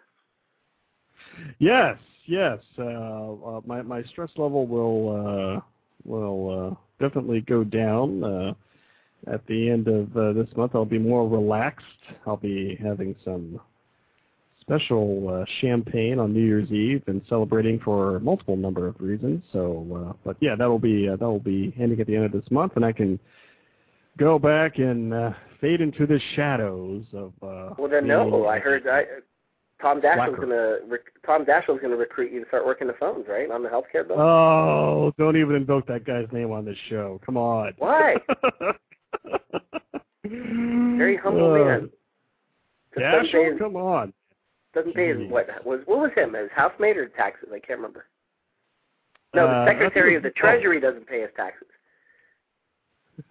[1.59, 2.59] Yes, yes.
[2.79, 5.61] Uh, uh, my my stress level will uh,
[6.05, 8.25] will uh, definitely go down.
[8.25, 8.55] Uh,
[9.27, 11.87] at the end of uh, this month, I'll be more relaxed.
[12.27, 13.59] I'll be having some
[14.67, 19.43] special uh, champagne on New Year's Eve and celebrating for multiple number of reasons.
[19.53, 22.25] So, uh, but yeah, that will be uh, that will be ending at the end
[22.25, 23.19] of this month, and I can
[24.17, 27.33] go back and uh, fade into the shadows of.
[27.43, 29.05] Uh, Well, then no, I heard I,
[29.83, 30.47] Tom Daschle's Blacker.
[30.47, 33.69] gonna rec- Tom Daschle's gonna recruit you to start working the phones, right, on the
[33.69, 34.19] healthcare bill.
[34.21, 37.21] Oh, don't even invoke that guy's name on this show.
[37.27, 37.73] Come on.
[37.79, 38.17] Why?
[40.25, 41.81] Very humble Uh, man.
[42.95, 43.51] Just Yeah, doesn't pay sure.
[43.53, 44.13] his, Come on.
[44.75, 45.29] Doesn't pay his Jeez.
[45.31, 47.49] what was what was him his housemaid or taxes?
[47.53, 48.07] I can't remember.
[49.35, 50.31] No, Uh, the think Secretary of the.
[50.31, 51.69] Treasury doesn't pay his taxes.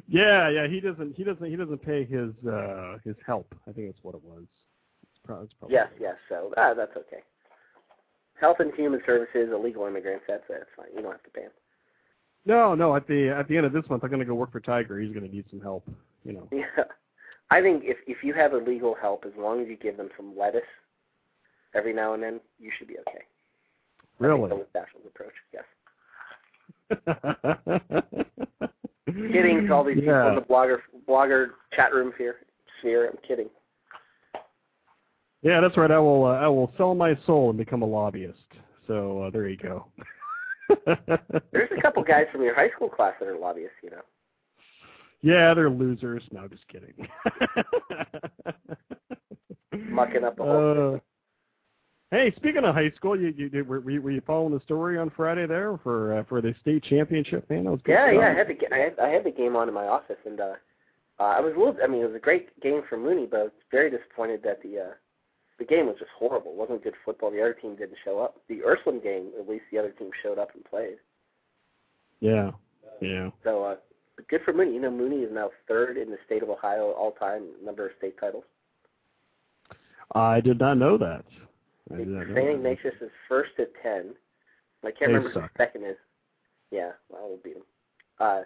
[0.08, 0.66] yeah, yeah.
[0.66, 1.14] He doesn't.
[1.16, 1.48] He doesn't.
[1.48, 3.54] He doesn't pay his uh his help.
[3.68, 4.44] I think that's what it was.
[5.02, 6.14] It's probably, it's probably Yes, yes.
[6.28, 7.22] So ah, that's okay.
[8.40, 10.24] Health and Human Services, illegal immigrants.
[10.28, 10.86] That's that's fine.
[10.94, 11.50] You don't have to pay him.
[12.46, 12.94] No, no.
[12.96, 14.98] At the at the end of this month, I'm going to go work for Tiger.
[14.98, 15.88] He's going to need some help.
[16.24, 16.48] You know.
[16.52, 16.84] Yeah.
[17.50, 20.10] I think if if you have a legal help, as long as you give them
[20.16, 20.62] some lettuce
[21.74, 23.24] every now and then, you should be okay.
[24.18, 24.48] Really.
[24.48, 25.34] That was Daschle's approach.
[25.52, 25.64] Yes.
[29.06, 30.34] Kidding to all these people in yeah.
[30.34, 30.78] the blogger
[31.08, 32.36] blogger chat room here.
[32.80, 33.10] Sphere.
[33.10, 33.48] I'm kidding.
[35.42, 35.90] Yeah, that's right.
[35.90, 36.24] I will.
[36.24, 38.38] Uh, I will sell my soul and become a lobbyist.
[38.86, 39.86] So uh, there you go.
[41.52, 43.76] There's a couple guys from your high school class that are lobbyists.
[43.82, 44.02] You know.
[45.24, 46.22] Yeah, they're losers.
[46.32, 46.92] No, just kidding.
[49.88, 50.98] Mucking up the whole Uh,
[52.10, 55.46] hey, speaking of high school, you, you were, were you- following the story on Friday
[55.46, 57.48] there for uh, for the state championship?
[57.48, 58.28] Man, that was good Yeah, yeah.
[58.28, 60.52] I had the I had, I had the game on in my office, and uh,
[61.18, 61.76] uh, I was a little.
[61.82, 64.62] I mean, it was a great game for Mooney, but I was very disappointed that
[64.62, 64.92] the uh,
[65.58, 66.50] the game was just horrible.
[66.50, 67.30] It wasn't good football.
[67.30, 68.42] The other team didn't show up.
[68.50, 70.98] The Ursuline game, at least the other team showed up and played.
[72.20, 72.50] Yeah,
[73.00, 73.30] yeah.
[73.42, 73.76] So, uh,
[74.16, 74.74] but good for Mooney.
[74.74, 77.92] You know, Mooney is now third in the state of Ohio all time number of
[77.98, 78.44] state titles.
[80.14, 81.24] I did not know that.
[81.92, 82.50] I did not St.
[82.50, 84.14] Ignatius is first at ten.
[84.82, 85.96] I can't They remember who second is.
[86.70, 87.62] Yeah, well, we'll beat them.
[88.20, 88.42] Uh,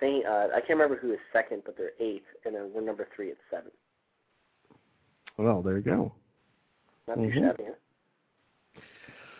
[0.00, 3.08] Saint, uh, I can't remember who is second, but they're eighth, and then we're number
[3.14, 3.70] three at seven.
[5.38, 6.12] Well, there you go.
[7.08, 8.80] Not too shabby, huh?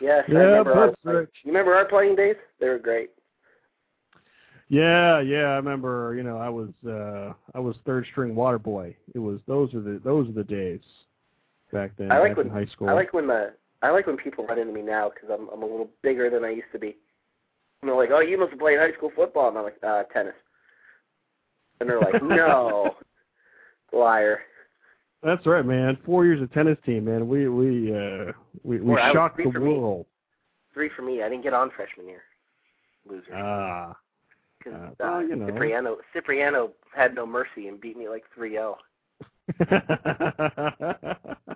[0.01, 1.29] Yes, I remember our, right.
[1.45, 2.37] You remember our playing days?
[2.61, 3.11] They were great.
[4.73, 5.49] Yeah, yeah.
[5.49, 6.15] I remember.
[6.17, 8.97] You know, I was uh I was third string water boy.
[9.15, 10.81] It was those are the those are the days
[11.75, 12.11] back then.
[12.11, 12.89] I like when in high school.
[12.89, 13.53] I like when the
[13.83, 16.43] I like when people run into me now because I'm I'm a little bigger than
[16.43, 16.97] I used to be.
[17.83, 20.05] And they're like, "Oh, you must have played high school football," and I'm like, "Uh,
[20.05, 20.33] tennis."
[21.79, 22.97] And they're like, "No,
[23.93, 24.41] liar."
[25.23, 25.99] That's right, man.
[26.07, 27.29] Four years of tennis team, man.
[27.29, 29.75] We we uh we, we shocked the for me.
[29.75, 30.07] world.
[30.73, 31.23] Three for me.
[31.23, 32.23] I didn't get on freshman year.
[33.07, 33.35] Loser.
[33.35, 33.97] Ah.
[34.63, 35.47] 'Cause, uh, uh, you know.
[35.47, 38.77] Cipriano Cipriano had no mercy and beat me like 3-0.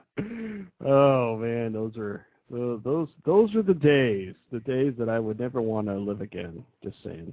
[0.84, 5.38] oh man, those are those those those are the days, the days that I would
[5.38, 6.64] never want to live again.
[6.82, 7.32] Just saying.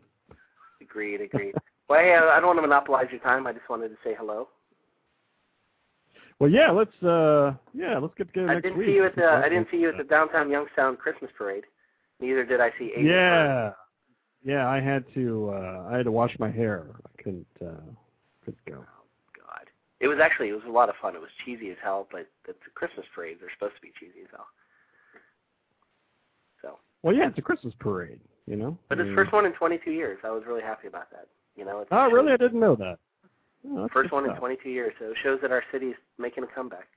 [0.82, 1.55] Agreed, agreed.
[1.89, 3.47] Well, hey, I don't want to monopolize your time.
[3.47, 4.47] I just wanted to say hello.
[6.39, 8.88] Well, yeah, let's uh, yeah, let's get together I next didn't week.
[8.88, 11.63] see you at the I didn't see you at the downtown Youngstown Christmas parade.
[12.19, 13.05] Neither did I see Aiden.
[13.05, 13.71] Yeah,
[14.44, 16.86] yeah, I had to uh, I had to wash my hair.
[17.06, 17.82] I couldn't uh,
[18.44, 18.76] couldn't go.
[18.80, 19.04] Oh,
[19.38, 19.70] God,
[20.00, 21.16] it was actually it was a lot of fun.
[21.16, 24.30] It was cheesy as hell, but the Christmas parades are supposed to be cheesy as
[24.32, 24.48] hell.
[26.62, 26.80] So.
[27.02, 28.78] Well, yeah, it's a Christmas parade, you know.
[28.89, 30.20] But I it's first one in 22 years.
[30.24, 31.28] I was really happy about that.
[31.56, 32.32] You know, it's Oh, really?
[32.32, 32.98] I didn't know that.
[33.70, 34.94] Oh, first one in 22 years.
[35.00, 36.88] So it shows that our city's making a comeback.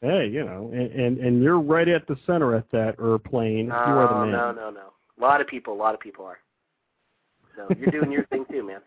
[0.00, 3.68] Hey, you know, and, and and you're right at the center at that airplane.
[3.68, 4.32] No, you are the man.
[4.32, 4.92] no, no, no.
[5.20, 6.38] A lot of people, a lot of people are.
[7.56, 8.80] So you're doing your thing too, man.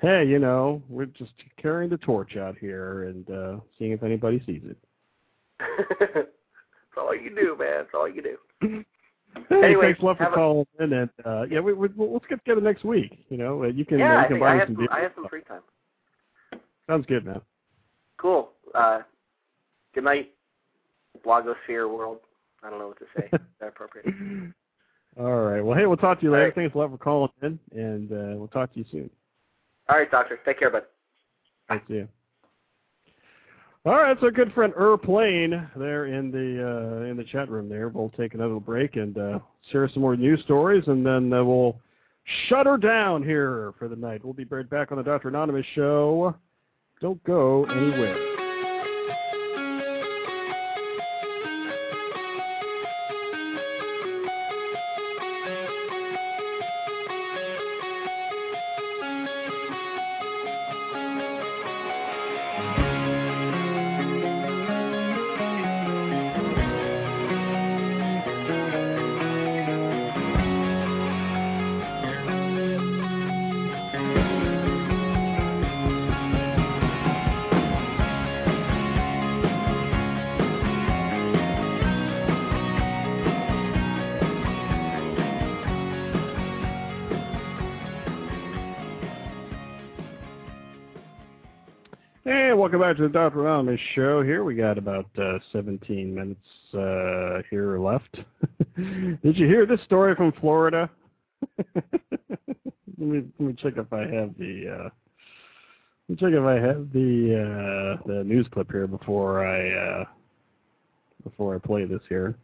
[0.00, 4.42] Hey, you know, we're just carrying the torch out here and uh seeing if anybody
[4.46, 4.76] sees it.
[6.14, 6.28] That's
[6.96, 7.78] all you do, man.
[7.78, 8.36] That's all you do.
[9.48, 12.26] Hey, Anyway, thanks a lot for a- calling in, and uh, yeah, we, we'll let's
[12.28, 13.24] get together next week.
[13.28, 14.76] You know, uh, you can yeah, uh, I you can think buy I have some
[14.76, 14.88] some.
[14.90, 15.62] I have some free time.
[16.88, 17.40] Sounds good, man.
[18.16, 18.50] Cool.
[18.74, 19.00] Uh,
[19.94, 20.32] good night,
[21.24, 22.18] blogosphere world.
[22.62, 23.28] I don't know what to say.
[23.32, 24.06] Is that appropriate?
[25.18, 25.60] All right.
[25.60, 26.44] Well, hey, we'll talk to you later.
[26.44, 26.54] Right.
[26.54, 29.10] Thanks a lot for calling in, and uh, we'll talk to you soon.
[29.88, 30.38] All right, doctor.
[30.44, 30.84] Take care, bud.
[31.68, 32.08] Thanks, see you.
[33.84, 37.88] All right, so good friend Airplane there in the uh, in the chat room there.
[37.88, 39.38] We'll take another break and uh,
[39.72, 41.80] share some more news stories, and then uh, we'll
[42.48, 44.24] shut her down here for the night.
[44.24, 45.28] We'll be right back on the Dr.
[45.28, 46.36] Anonymous show.
[47.00, 48.37] Don't go anywhere.
[92.88, 93.46] Back to the Dr.
[93.46, 94.22] Anonymous show.
[94.22, 96.40] Here we got about uh, 17 minutes
[96.72, 98.16] uh, here left.
[98.76, 100.88] Did you hear this story from Florida?
[101.76, 101.84] let
[102.96, 104.88] me let me check if I have the uh,
[106.08, 110.04] let me check if I have the uh, the news clip here before I uh,
[111.24, 112.36] before I play this here.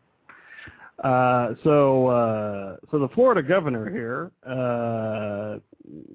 [1.02, 5.58] Uh, so uh, so the Florida governor here uh,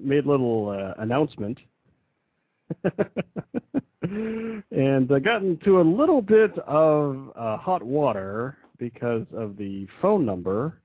[0.00, 1.58] made a little uh, announcement
[4.10, 10.24] and uh, got into a little bit of uh, hot water because of the phone
[10.24, 10.80] number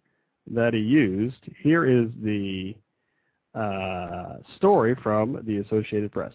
[0.51, 1.37] that he used.
[1.61, 2.75] Here is the
[3.53, 6.33] uh, story from the Associated Press.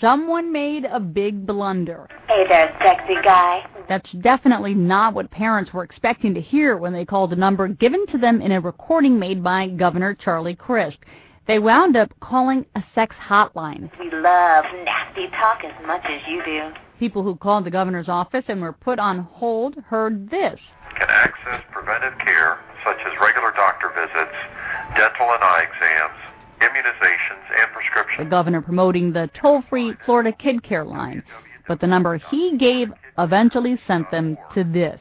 [0.00, 2.08] Someone made a big blunder.
[2.26, 3.60] Hey there, sexy guy.
[3.86, 8.06] That's definitely not what parents were expecting to hear when they called a number given
[8.08, 10.96] to them in a recording made by Governor Charlie Crist.
[11.46, 13.90] They wound up calling a sex hotline.
[13.98, 16.70] We love nasty talk as much as you do.
[16.98, 20.58] People who called the governor's office and were put on hold heard this.
[20.98, 24.36] can access preventive care such as regular doctor visits,
[24.96, 26.18] dental and eye exams,
[26.60, 28.26] immunizations, and prescriptions.
[28.26, 31.22] The governor promoting the toll-free Florida Kid Care line.
[31.66, 32.88] But the number he gave
[33.18, 35.00] eventually sent them to this.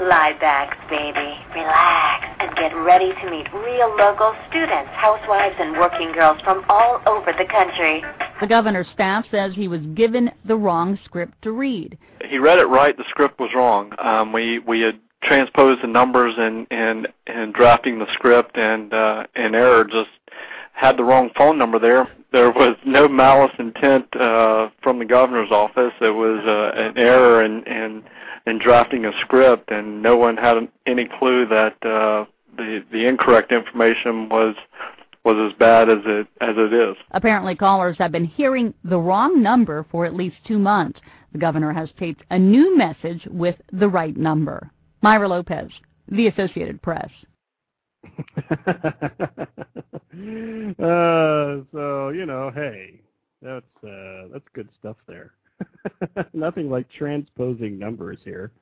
[0.00, 1.38] Lie back, baby.
[1.54, 7.00] Relax and get ready to meet real local students, housewives, and working girls from all
[7.06, 8.02] over the country.
[8.40, 11.96] The governor's staff says he was given the wrong script to read.
[12.28, 12.96] he read it right.
[12.96, 13.92] The script was wrong.
[13.98, 19.26] Um, we we had transposed the numbers and and and drafting the script and uh,
[19.36, 20.10] in error just
[20.72, 22.08] had the wrong phone number there.
[22.34, 25.92] There was no malice intent uh, from the governor's office.
[26.00, 28.02] It was uh, an error in, in
[28.44, 32.24] in drafting a script, and no one had any clue that uh,
[32.56, 34.56] the the incorrect information was
[35.24, 36.96] was as bad as it as it is.
[37.12, 40.98] Apparently, callers have been hearing the wrong number for at least two months.
[41.30, 44.72] The governor has taped a new message with the right number.
[45.02, 45.70] Myra Lopez,
[46.08, 47.10] The Associated Press.
[50.78, 53.00] uh, so you know, hey,
[53.42, 55.32] that's uh, that's good stuff there.
[56.32, 58.52] Nothing like transposing numbers here.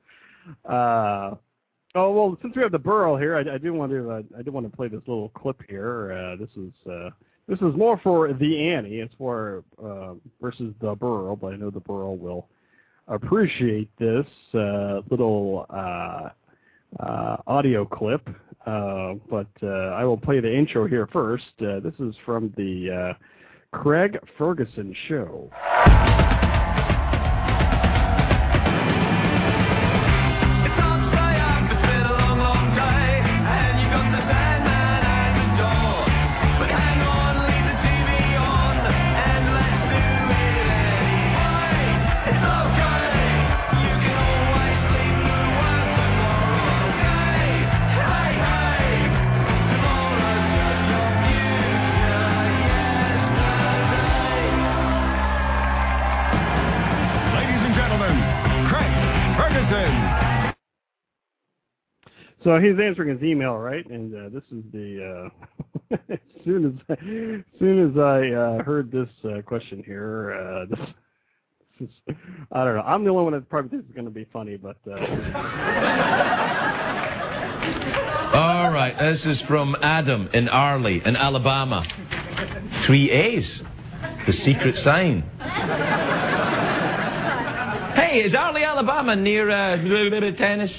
[0.65, 1.35] Uh,
[1.95, 4.41] oh well, since we have the Burl here, I, I do want to uh, I
[4.41, 6.11] do want to play this little clip here.
[6.11, 7.09] Uh, this is uh,
[7.47, 8.99] this is more for the Annie.
[8.99, 12.47] It's for uh, versus the Burl, but I know the Burl will
[13.07, 16.29] appreciate this uh, little uh,
[16.99, 18.27] uh, audio clip.
[18.65, 21.43] Uh, but uh, I will play the intro here first.
[21.59, 23.15] Uh, this is from the
[23.71, 25.49] Craig Ferguson Show.
[62.43, 63.85] So he's answering his email, right?
[63.89, 65.29] And uh, this is the
[65.91, 70.65] uh, as soon as as soon as I uh, heard this uh, question here, uh,
[70.69, 70.79] this,
[71.79, 72.15] this is
[72.51, 72.83] I don't know.
[72.85, 74.91] I'm the only one that probably thinks it's going to be funny, but uh,
[78.33, 81.85] All right, this is from Adam in Arley, in Alabama.
[82.87, 83.45] Three A's.
[84.25, 85.23] The secret sign.
[87.95, 89.77] Hey, is Arley, Alabama near uh,
[90.37, 90.71] tennis?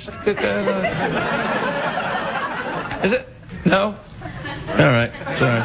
[3.05, 3.29] Is it?
[3.67, 3.97] No?
[4.69, 5.61] All right, sorry.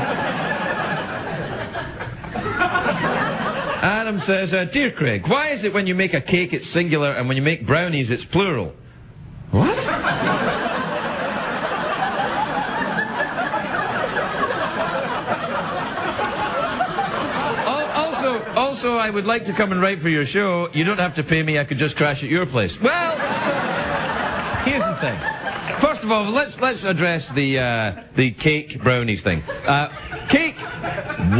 [3.82, 7.14] Adam says, uh, Dear Craig, why is it when you make a cake it's singular
[7.14, 8.74] and when you make brownies it's plural?
[9.52, 9.70] What?
[18.60, 20.68] Also, I would like to come and write for your show.
[20.74, 21.57] You don't have to pay me.
[21.57, 22.72] I could just crash at your place.
[22.84, 23.16] Well,
[24.66, 25.18] here's the thing.
[25.82, 29.41] First of all, let's let's address the uh, the cake brownies thing.
[29.43, 29.88] Uh,
[30.30, 30.57] cake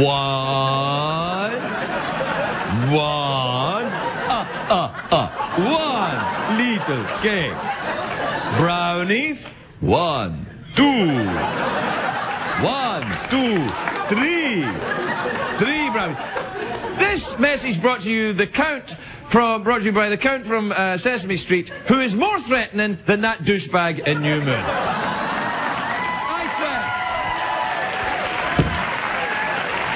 [2.90, 5.28] one, uh, uh, uh,
[5.60, 7.52] one little cake.
[8.60, 9.36] Brownies
[9.80, 11.04] one, two,
[12.64, 13.68] one, two,
[14.08, 14.64] three,
[15.58, 16.49] three brownies.
[17.00, 18.84] This message brought to you the count
[19.32, 22.98] from brought to you by the count from uh, Sesame Street, who is more threatening
[23.08, 24.60] than that douchebag in New Moon.
[24.60, 26.82] I swear.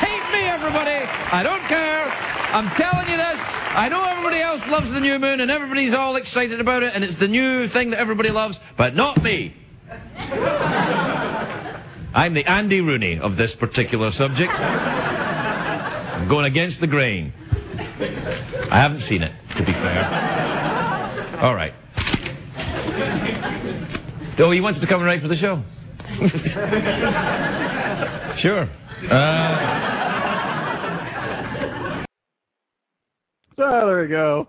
[0.00, 0.96] Hate me, everybody.
[1.30, 2.10] I don't care.
[2.54, 3.36] I'm telling you this.
[3.76, 7.04] I know everybody else loves the New Moon and everybody's all excited about it and
[7.04, 9.54] it's the new thing that everybody loves, but not me.
[12.14, 14.52] I'm the Andy Rooney of this particular subject.
[16.28, 17.32] Going against the grain.
[18.70, 21.38] I haven't seen it, to be fair.
[21.42, 21.72] All right.
[24.38, 25.62] Oh, he wants to come and write for the show.
[28.40, 28.68] sure.
[29.10, 30.34] Uh,
[33.56, 34.48] so there we go.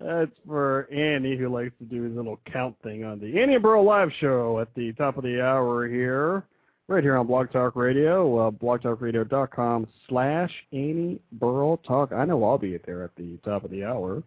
[0.00, 3.62] That's for Andy, who likes to do his little count thing on the Andy and
[3.62, 6.44] Burl Live Show at the top of the hour here,
[6.88, 12.12] right here on Blog Talk Radio, uh, blogtalkradio.com slash Annie Burl Talk.
[12.12, 14.22] I know I'll be there at the top of the hour.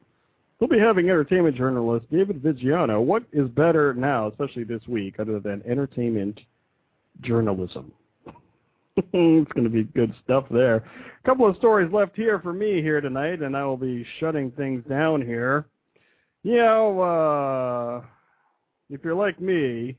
[0.60, 3.04] We'll be having entertainment journalist David Vigiano.
[3.04, 6.40] What is better now, especially this week, other than entertainment
[7.22, 7.92] journalism?
[8.96, 10.78] it's going to be good stuff there.
[10.78, 14.52] A couple of stories left here for me here tonight, and I will be shutting
[14.52, 15.66] things down here.
[16.44, 18.06] You know, uh,
[18.90, 19.98] if you're like me,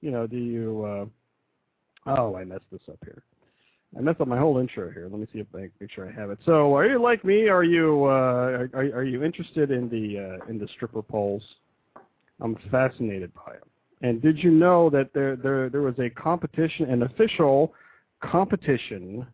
[0.00, 0.84] you know, do you?
[0.84, 1.06] Uh,
[2.06, 3.22] oh, I messed this up here.
[3.96, 5.08] I messed up my whole intro here.
[5.08, 6.38] Let me see if I make sure I have it.
[6.44, 7.48] So, are you like me?
[7.48, 11.42] Are you uh, are, are you interested in the uh, in the stripper poles?
[12.40, 13.68] I'm fascinated by them.
[14.02, 17.72] And did you know that there there there was a competition, an official
[18.20, 19.26] competition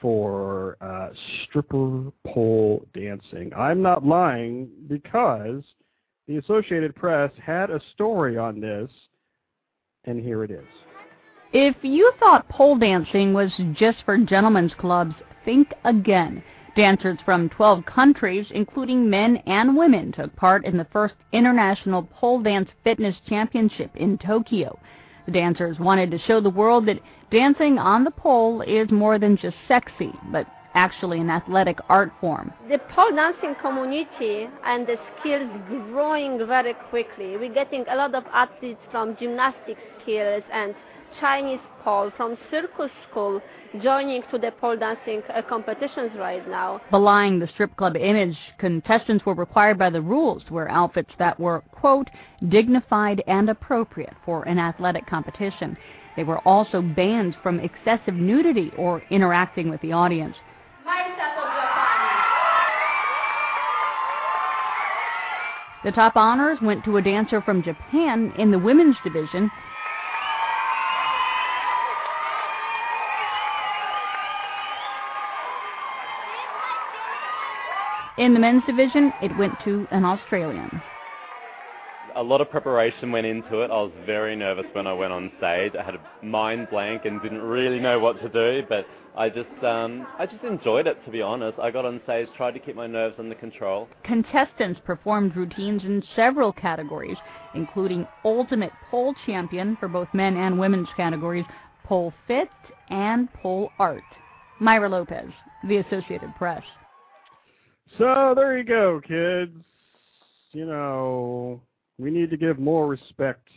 [0.00, 1.10] for uh,
[1.44, 3.52] stripper pole dancing?
[3.56, 5.64] I'm not lying because
[6.28, 8.90] the Associated Press had a story on this,
[10.04, 10.66] and here it is.
[11.52, 16.44] If you thought pole dancing was just for gentlemen's clubs, think again.
[16.76, 22.40] Dancers from 12 countries, including men and women, took part in the first International Pole
[22.40, 24.78] Dance Fitness Championship in Tokyo.
[25.26, 27.00] The dancers wanted to show the world that
[27.32, 32.52] dancing on the pole is more than just sexy, but actually an athletic art form.
[32.68, 37.36] The pole dancing community and the skills growing very quickly.
[37.36, 40.76] We're getting a lot of athletes from gymnastics skills and
[41.20, 43.40] Chinese pole from circus school
[43.82, 46.80] joining to the pole dancing uh, competitions right now.
[46.90, 51.38] Belying the strip club image, contestants were required by the rules to wear outfits that
[51.38, 52.08] were, quote,
[52.48, 55.76] dignified and appropriate for an athletic competition.
[56.16, 60.36] They were also banned from excessive nudity or interacting with the audience.
[65.82, 69.50] The top honors went to a dancer from Japan in the women's division.
[78.20, 80.82] In the men's division, it went to an Australian.
[82.16, 83.70] A lot of preparation went into it.
[83.70, 85.72] I was very nervous when I went on stage.
[85.74, 89.64] I had a mind blank and didn't really know what to do, but I just
[89.64, 91.58] um, I just enjoyed it to be honest.
[91.58, 93.88] I got on stage, tried to keep my nerves under control.
[94.04, 97.16] Contestants performed routines in several categories,
[97.54, 101.46] including Ultimate Pole Champion for both men and women's categories,
[101.84, 102.50] Pole Fit,
[102.90, 104.04] and Pole Art.
[104.58, 105.30] Myra Lopez,
[105.66, 106.62] The Associated Press.
[107.98, 109.56] So there you go, kids.
[110.52, 111.60] You know,
[111.98, 113.48] we need to give more respect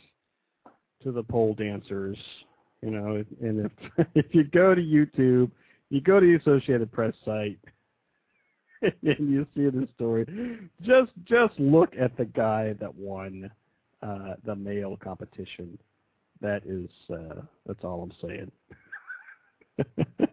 [1.03, 2.17] to the pole dancers.
[2.81, 5.51] You know, and if if you go to YouTube,
[5.89, 7.59] you go to the Associated Press site,
[8.81, 10.25] and you see the story.
[10.81, 13.49] Just just look at the guy that won
[14.01, 15.77] uh, the male competition.
[16.41, 18.51] That is uh, that's all I'm saying.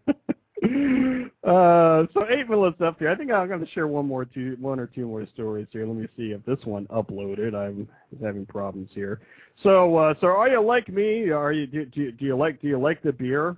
[1.44, 3.10] uh, so eight minutes up here.
[3.10, 5.86] I think I'm going to share one more two, one or two more stories here.
[5.86, 7.54] Let me see if this one uploaded.
[7.54, 7.88] I'm
[8.22, 9.20] having problems here.
[9.62, 11.30] So, uh, so are you like me?
[11.30, 13.56] Are you do, do, do you like do you like the beer?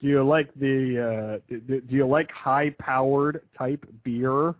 [0.00, 4.54] Do you like the uh, do, do you like high powered type beer?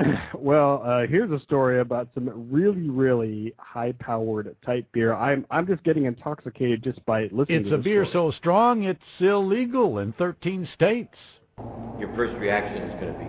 [0.34, 5.14] well, uh, here's a story about some really, really high-powered type beer.
[5.14, 7.46] I'm I'm just getting intoxicated just by listening.
[7.46, 7.66] To it.
[7.66, 8.32] It's a beer story.
[8.32, 11.14] so strong it's illegal in 13 states.
[11.98, 13.26] Your first reaction is going to be,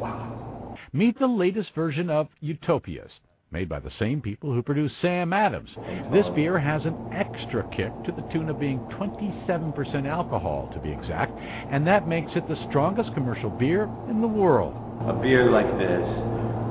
[0.00, 0.76] wow.
[0.92, 3.10] Meet the latest version of Utopias,
[3.50, 5.68] made by the same people who produce Sam Adams.
[6.12, 10.92] This beer has an extra kick to the tune of being 27% alcohol, to be
[10.92, 11.32] exact,
[11.70, 14.83] and that makes it the strongest commercial beer in the world.
[15.02, 16.06] A beer like this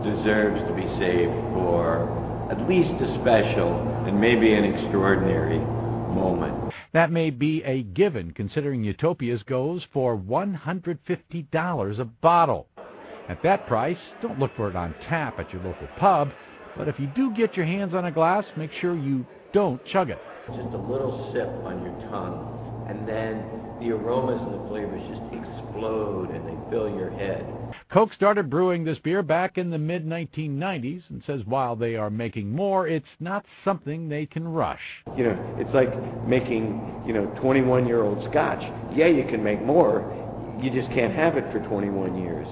[0.03, 2.09] deserves to be saved for
[2.49, 3.71] at least a special
[4.07, 6.73] and maybe an extraordinary moment.
[6.93, 12.67] That may be a given considering Utopias goes for $150 a bottle.
[13.29, 16.31] At that price, don't look for it on tap at your local pub,
[16.75, 20.09] but if you do get your hands on a glass, make sure you don't chug
[20.09, 20.19] it.
[20.47, 23.45] Just a little sip on your tongue, and then
[23.79, 27.45] the aromas and the flavors just explode and they fill your head.
[27.93, 32.09] Koch started brewing this beer back in the mid 1990s and says while they are
[32.09, 34.81] making more, it's not something they can rush.
[35.15, 35.93] You know, it's like
[36.27, 38.63] making, you know, 21 year old scotch.
[38.95, 40.11] Yeah, you can make more,
[40.59, 42.47] you just can't have it for 21 years.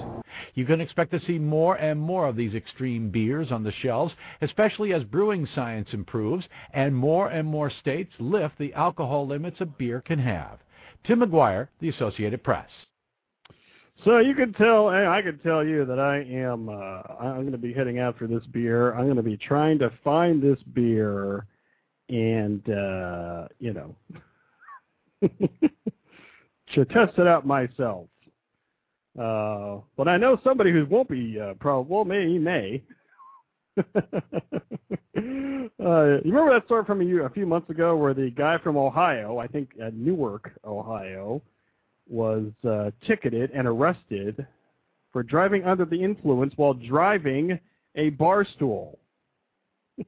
[0.53, 4.13] You can expect to see more and more of these extreme beers on the shelves,
[4.41, 9.65] especially as brewing science improves and more and more states lift the alcohol limits a
[9.65, 10.59] beer can have.
[11.03, 12.69] Tim McGuire, The Associated Press.
[14.03, 16.69] So you can tell, I can tell you that I am.
[16.69, 18.93] Uh, I'm going to be heading after this beer.
[18.93, 21.45] I'm going to be trying to find this beer,
[22.09, 23.95] and uh, you know,
[26.73, 28.07] to test it out myself.
[29.19, 31.93] Uh, but I know somebody who won't be uh, probably.
[31.93, 32.81] Well, may he may.
[33.77, 33.81] uh,
[35.15, 38.77] you remember that story from a, year, a few months ago where the guy from
[38.77, 41.41] Ohio, I think at Newark, Ohio,
[42.11, 44.45] was uh, ticketed and arrested
[45.11, 47.59] for driving under the influence while driving
[47.95, 48.99] a bar stool.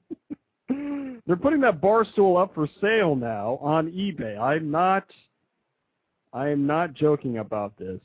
[0.70, 4.38] They're putting that bar stool up for sale now on eBay.
[4.40, 5.06] I'm not
[6.34, 8.02] I am not joking about this.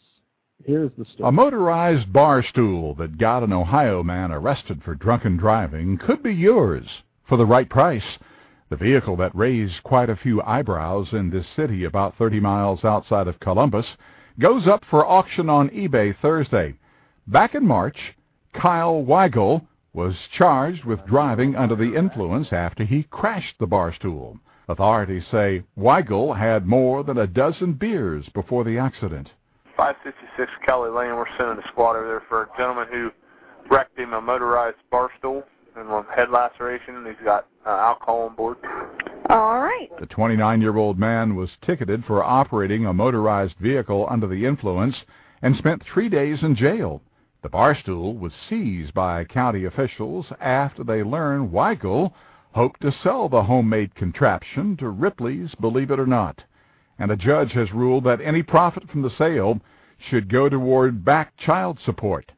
[0.64, 1.28] Here's the story.
[1.28, 6.34] A motorized bar stool that got an Ohio man arrested for drunken driving could be
[6.34, 6.84] yours
[7.28, 8.02] for the right price.
[8.70, 13.26] The vehicle that raised quite a few eyebrows in this city about 30 miles outside
[13.26, 13.86] of Columbus
[14.38, 16.74] goes up for auction on eBay Thursday.
[17.26, 17.96] Back in March,
[18.52, 24.38] Kyle Weigel was charged with driving under the influence after he crashed the bar stool.
[24.68, 29.30] Authorities say Weigel had more than a dozen beers before the accident.
[29.76, 31.16] 556 Kelly Lane.
[31.16, 33.10] We're sending a squad over there for a gentleman who
[33.70, 35.42] wrecked him a motorized bar stool
[35.74, 36.96] and one head laceration.
[36.96, 38.56] And he's got uh, alcohol on board.
[39.28, 39.90] All right.
[40.00, 44.96] The 29-year-old man was ticketed for operating a motorized vehicle under the influence
[45.42, 47.02] and spent three days in jail.
[47.42, 52.12] The bar stool was seized by county officials after they learned Weigel
[52.52, 56.42] hoped to sell the homemade contraption to Ripley's Believe It or Not.
[56.98, 59.60] And a judge has ruled that any profit from the sale
[60.10, 62.32] should go toward back child support.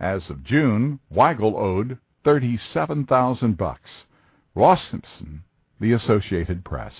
[0.00, 3.90] As of June, Weigel owed 37,000 bucks.
[4.54, 5.42] Ross Simpson,
[5.80, 6.92] The Associated Press.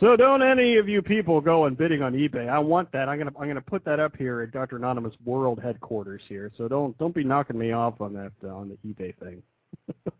[0.00, 2.48] So don't any of you people go and bidding on eBay.
[2.48, 3.08] I want that.
[3.08, 4.76] I'm gonna I'm gonna put that up here at Dr.
[4.76, 6.50] Anonymous World headquarters here.
[6.58, 9.42] So don't don't be knocking me off on that uh, on the eBay thing.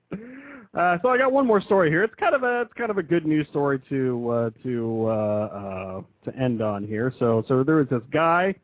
[0.75, 2.03] Uh, so I got one more story here.
[2.03, 5.11] It's kind of a it's kind of a good news story to uh, to uh,
[5.11, 7.13] uh, to end on here.
[7.21, 8.57] So so there was this guy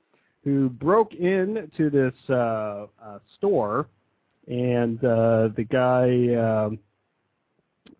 [0.42, 3.86] who broke into this uh, uh, store,
[4.48, 6.80] and the guy um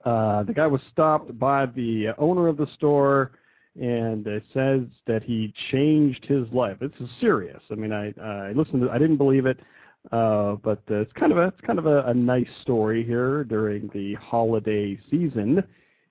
[0.04, 3.32] uh, the guy was stopped by the owner of the store,
[3.80, 6.78] and it says that he changed his life.
[6.80, 7.60] This is serious.
[7.70, 8.82] I mean, I I listened.
[8.82, 9.58] To, I didn't believe it.
[10.12, 13.44] Uh, but uh, it's kind of a it's kind of a, a nice story here
[13.44, 15.62] during the holiday season.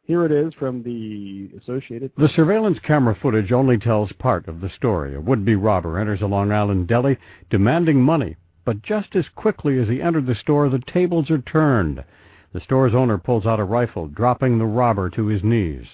[0.04, 2.12] Here it is from the Associated.
[2.18, 5.16] The surveillance camera footage only tells part of the story.
[5.16, 7.18] A would-be robber enters a Long Island deli
[7.50, 8.36] demanding money,
[8.66, 12.04] but just as quickly as he entered the store, the tables are turned.
[12.54, 15.86] The store's owner pulls out a rifle, dropping the robber to his knees.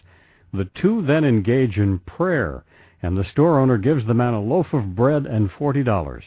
[0.54, 2.64] The two then engage in prayer,
[3.02, 6.24] and the store owner gives the man a loaf of bread and forty dollars.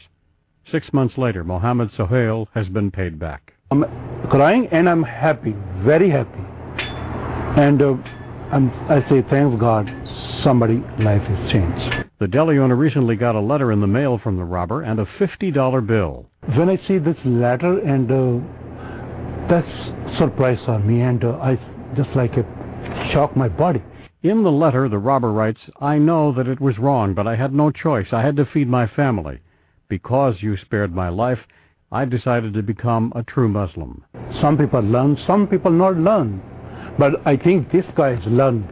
[0.71, 3.53] Six months later, Mohammed Sohail has been paid back.
[3.71, 3.85] I'm
[4.29, 6.39] crying and I'm happy, very happy.
[7.59, 7.93] And uh,
[8.51, 9.89] I'm, I say, thanks God,
[10.43, 12.09] somebody life has changed.
[12.19, 15.05] The deli owner recently got a letter in the mail from the robber and a
[15.05, 16.29] $50 bill.
[16.55, 18.58] When I see this letter and uh,
[19.49, 21.55] that's surprise on me and uh, I
[21.95, 22.45] just like it
[23.11, 23.83] shock my body.
[24.21, 27.53] In the letter, the robber writes, I know that it was wrong, but I had
[27.53, 28.07] no choice.
[28.11, 29.39] I had to feed my family.
[29.87, 31.39] Because you spared my life,
[31.91, 34.03] I decided to become a true Muslim.
[34.41, 36.41] Some people learn, some people not learn.
[36.99, 38.67] But I think this guy has learned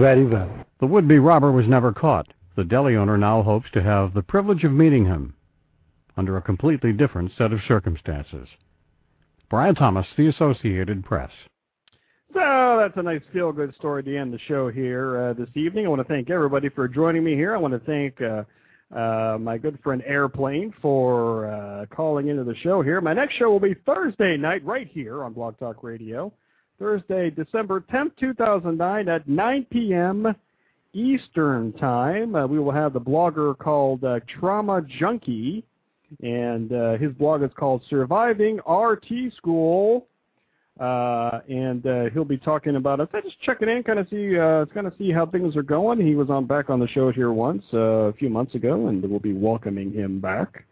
[0.00, 0.50] very well.
[0.80, 2.26] The would-be robber was never caught.
[2.56, 5.34] The deli owner now hopes to have the privilege of meeting him
[6.16, 8.48] under a completely different set of circumstances.
[9.50, 11.30] Brian Thomas, The Associated Press.
[12.32, 15.86] So that's a nice feel-good story to end the show here uh, this evening.
[15.86, 17.52] I want to thank everybody for joining me here.
[17.52, 18.44] I want to thank uh,
[18.96, 23.00] uh, my good friend Airplane for uh, calling into the show here.
[23.00, 26.32] My next show will be Thursday night right here on Blog Talk Radio.
[26.78, 30.32] Thursday, December 10th, 2009 at 9 p.m.
[30.92, 32.36] Eastern Time.
[32.36, 35.64] Uh, we will have the blogger called uh, Trauma Junkie,
[36.22, 40.06] and uh, his blog is called Surviving RT School.
[40.78, 43.08] Uh, and uh, he'll be talking about it.
[43.12, 46.00] I just checking in, kind of see, uh, kind of see how things are going.
[46.00, 49.02] He was on back on the show here once uh, a few months ago, and
[49.02, 50.64] we'll be welcoming him back.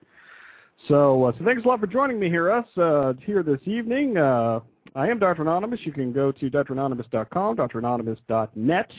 [0.86, 4.16] So, uh, so thanks a lot for joining me here, us uh, here this evening.
[4.16, 4.60] Uh,
[4.94, 5.42] I am Dr.
[5.42, 5.80] Anonymous.
[5.82, 8.90] You can go to dranonymous.com, dranonymous.net,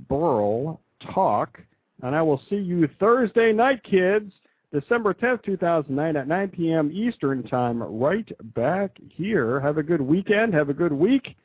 [0.08, 0.80] Burl
[1.12, 1.58] Talk.
[2.02, 4.32] And I will see you Thursday night, kids,
[4.72, 6.90] December 10th, 2009 at 9 p.m.
[6.92, 9.60] Eastern Time right back here.
[9.60, 10.54] Have a good weekend.
[10.54, 11.36] Have a good week.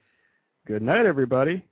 [0.67, 1.63] Good night, everybody.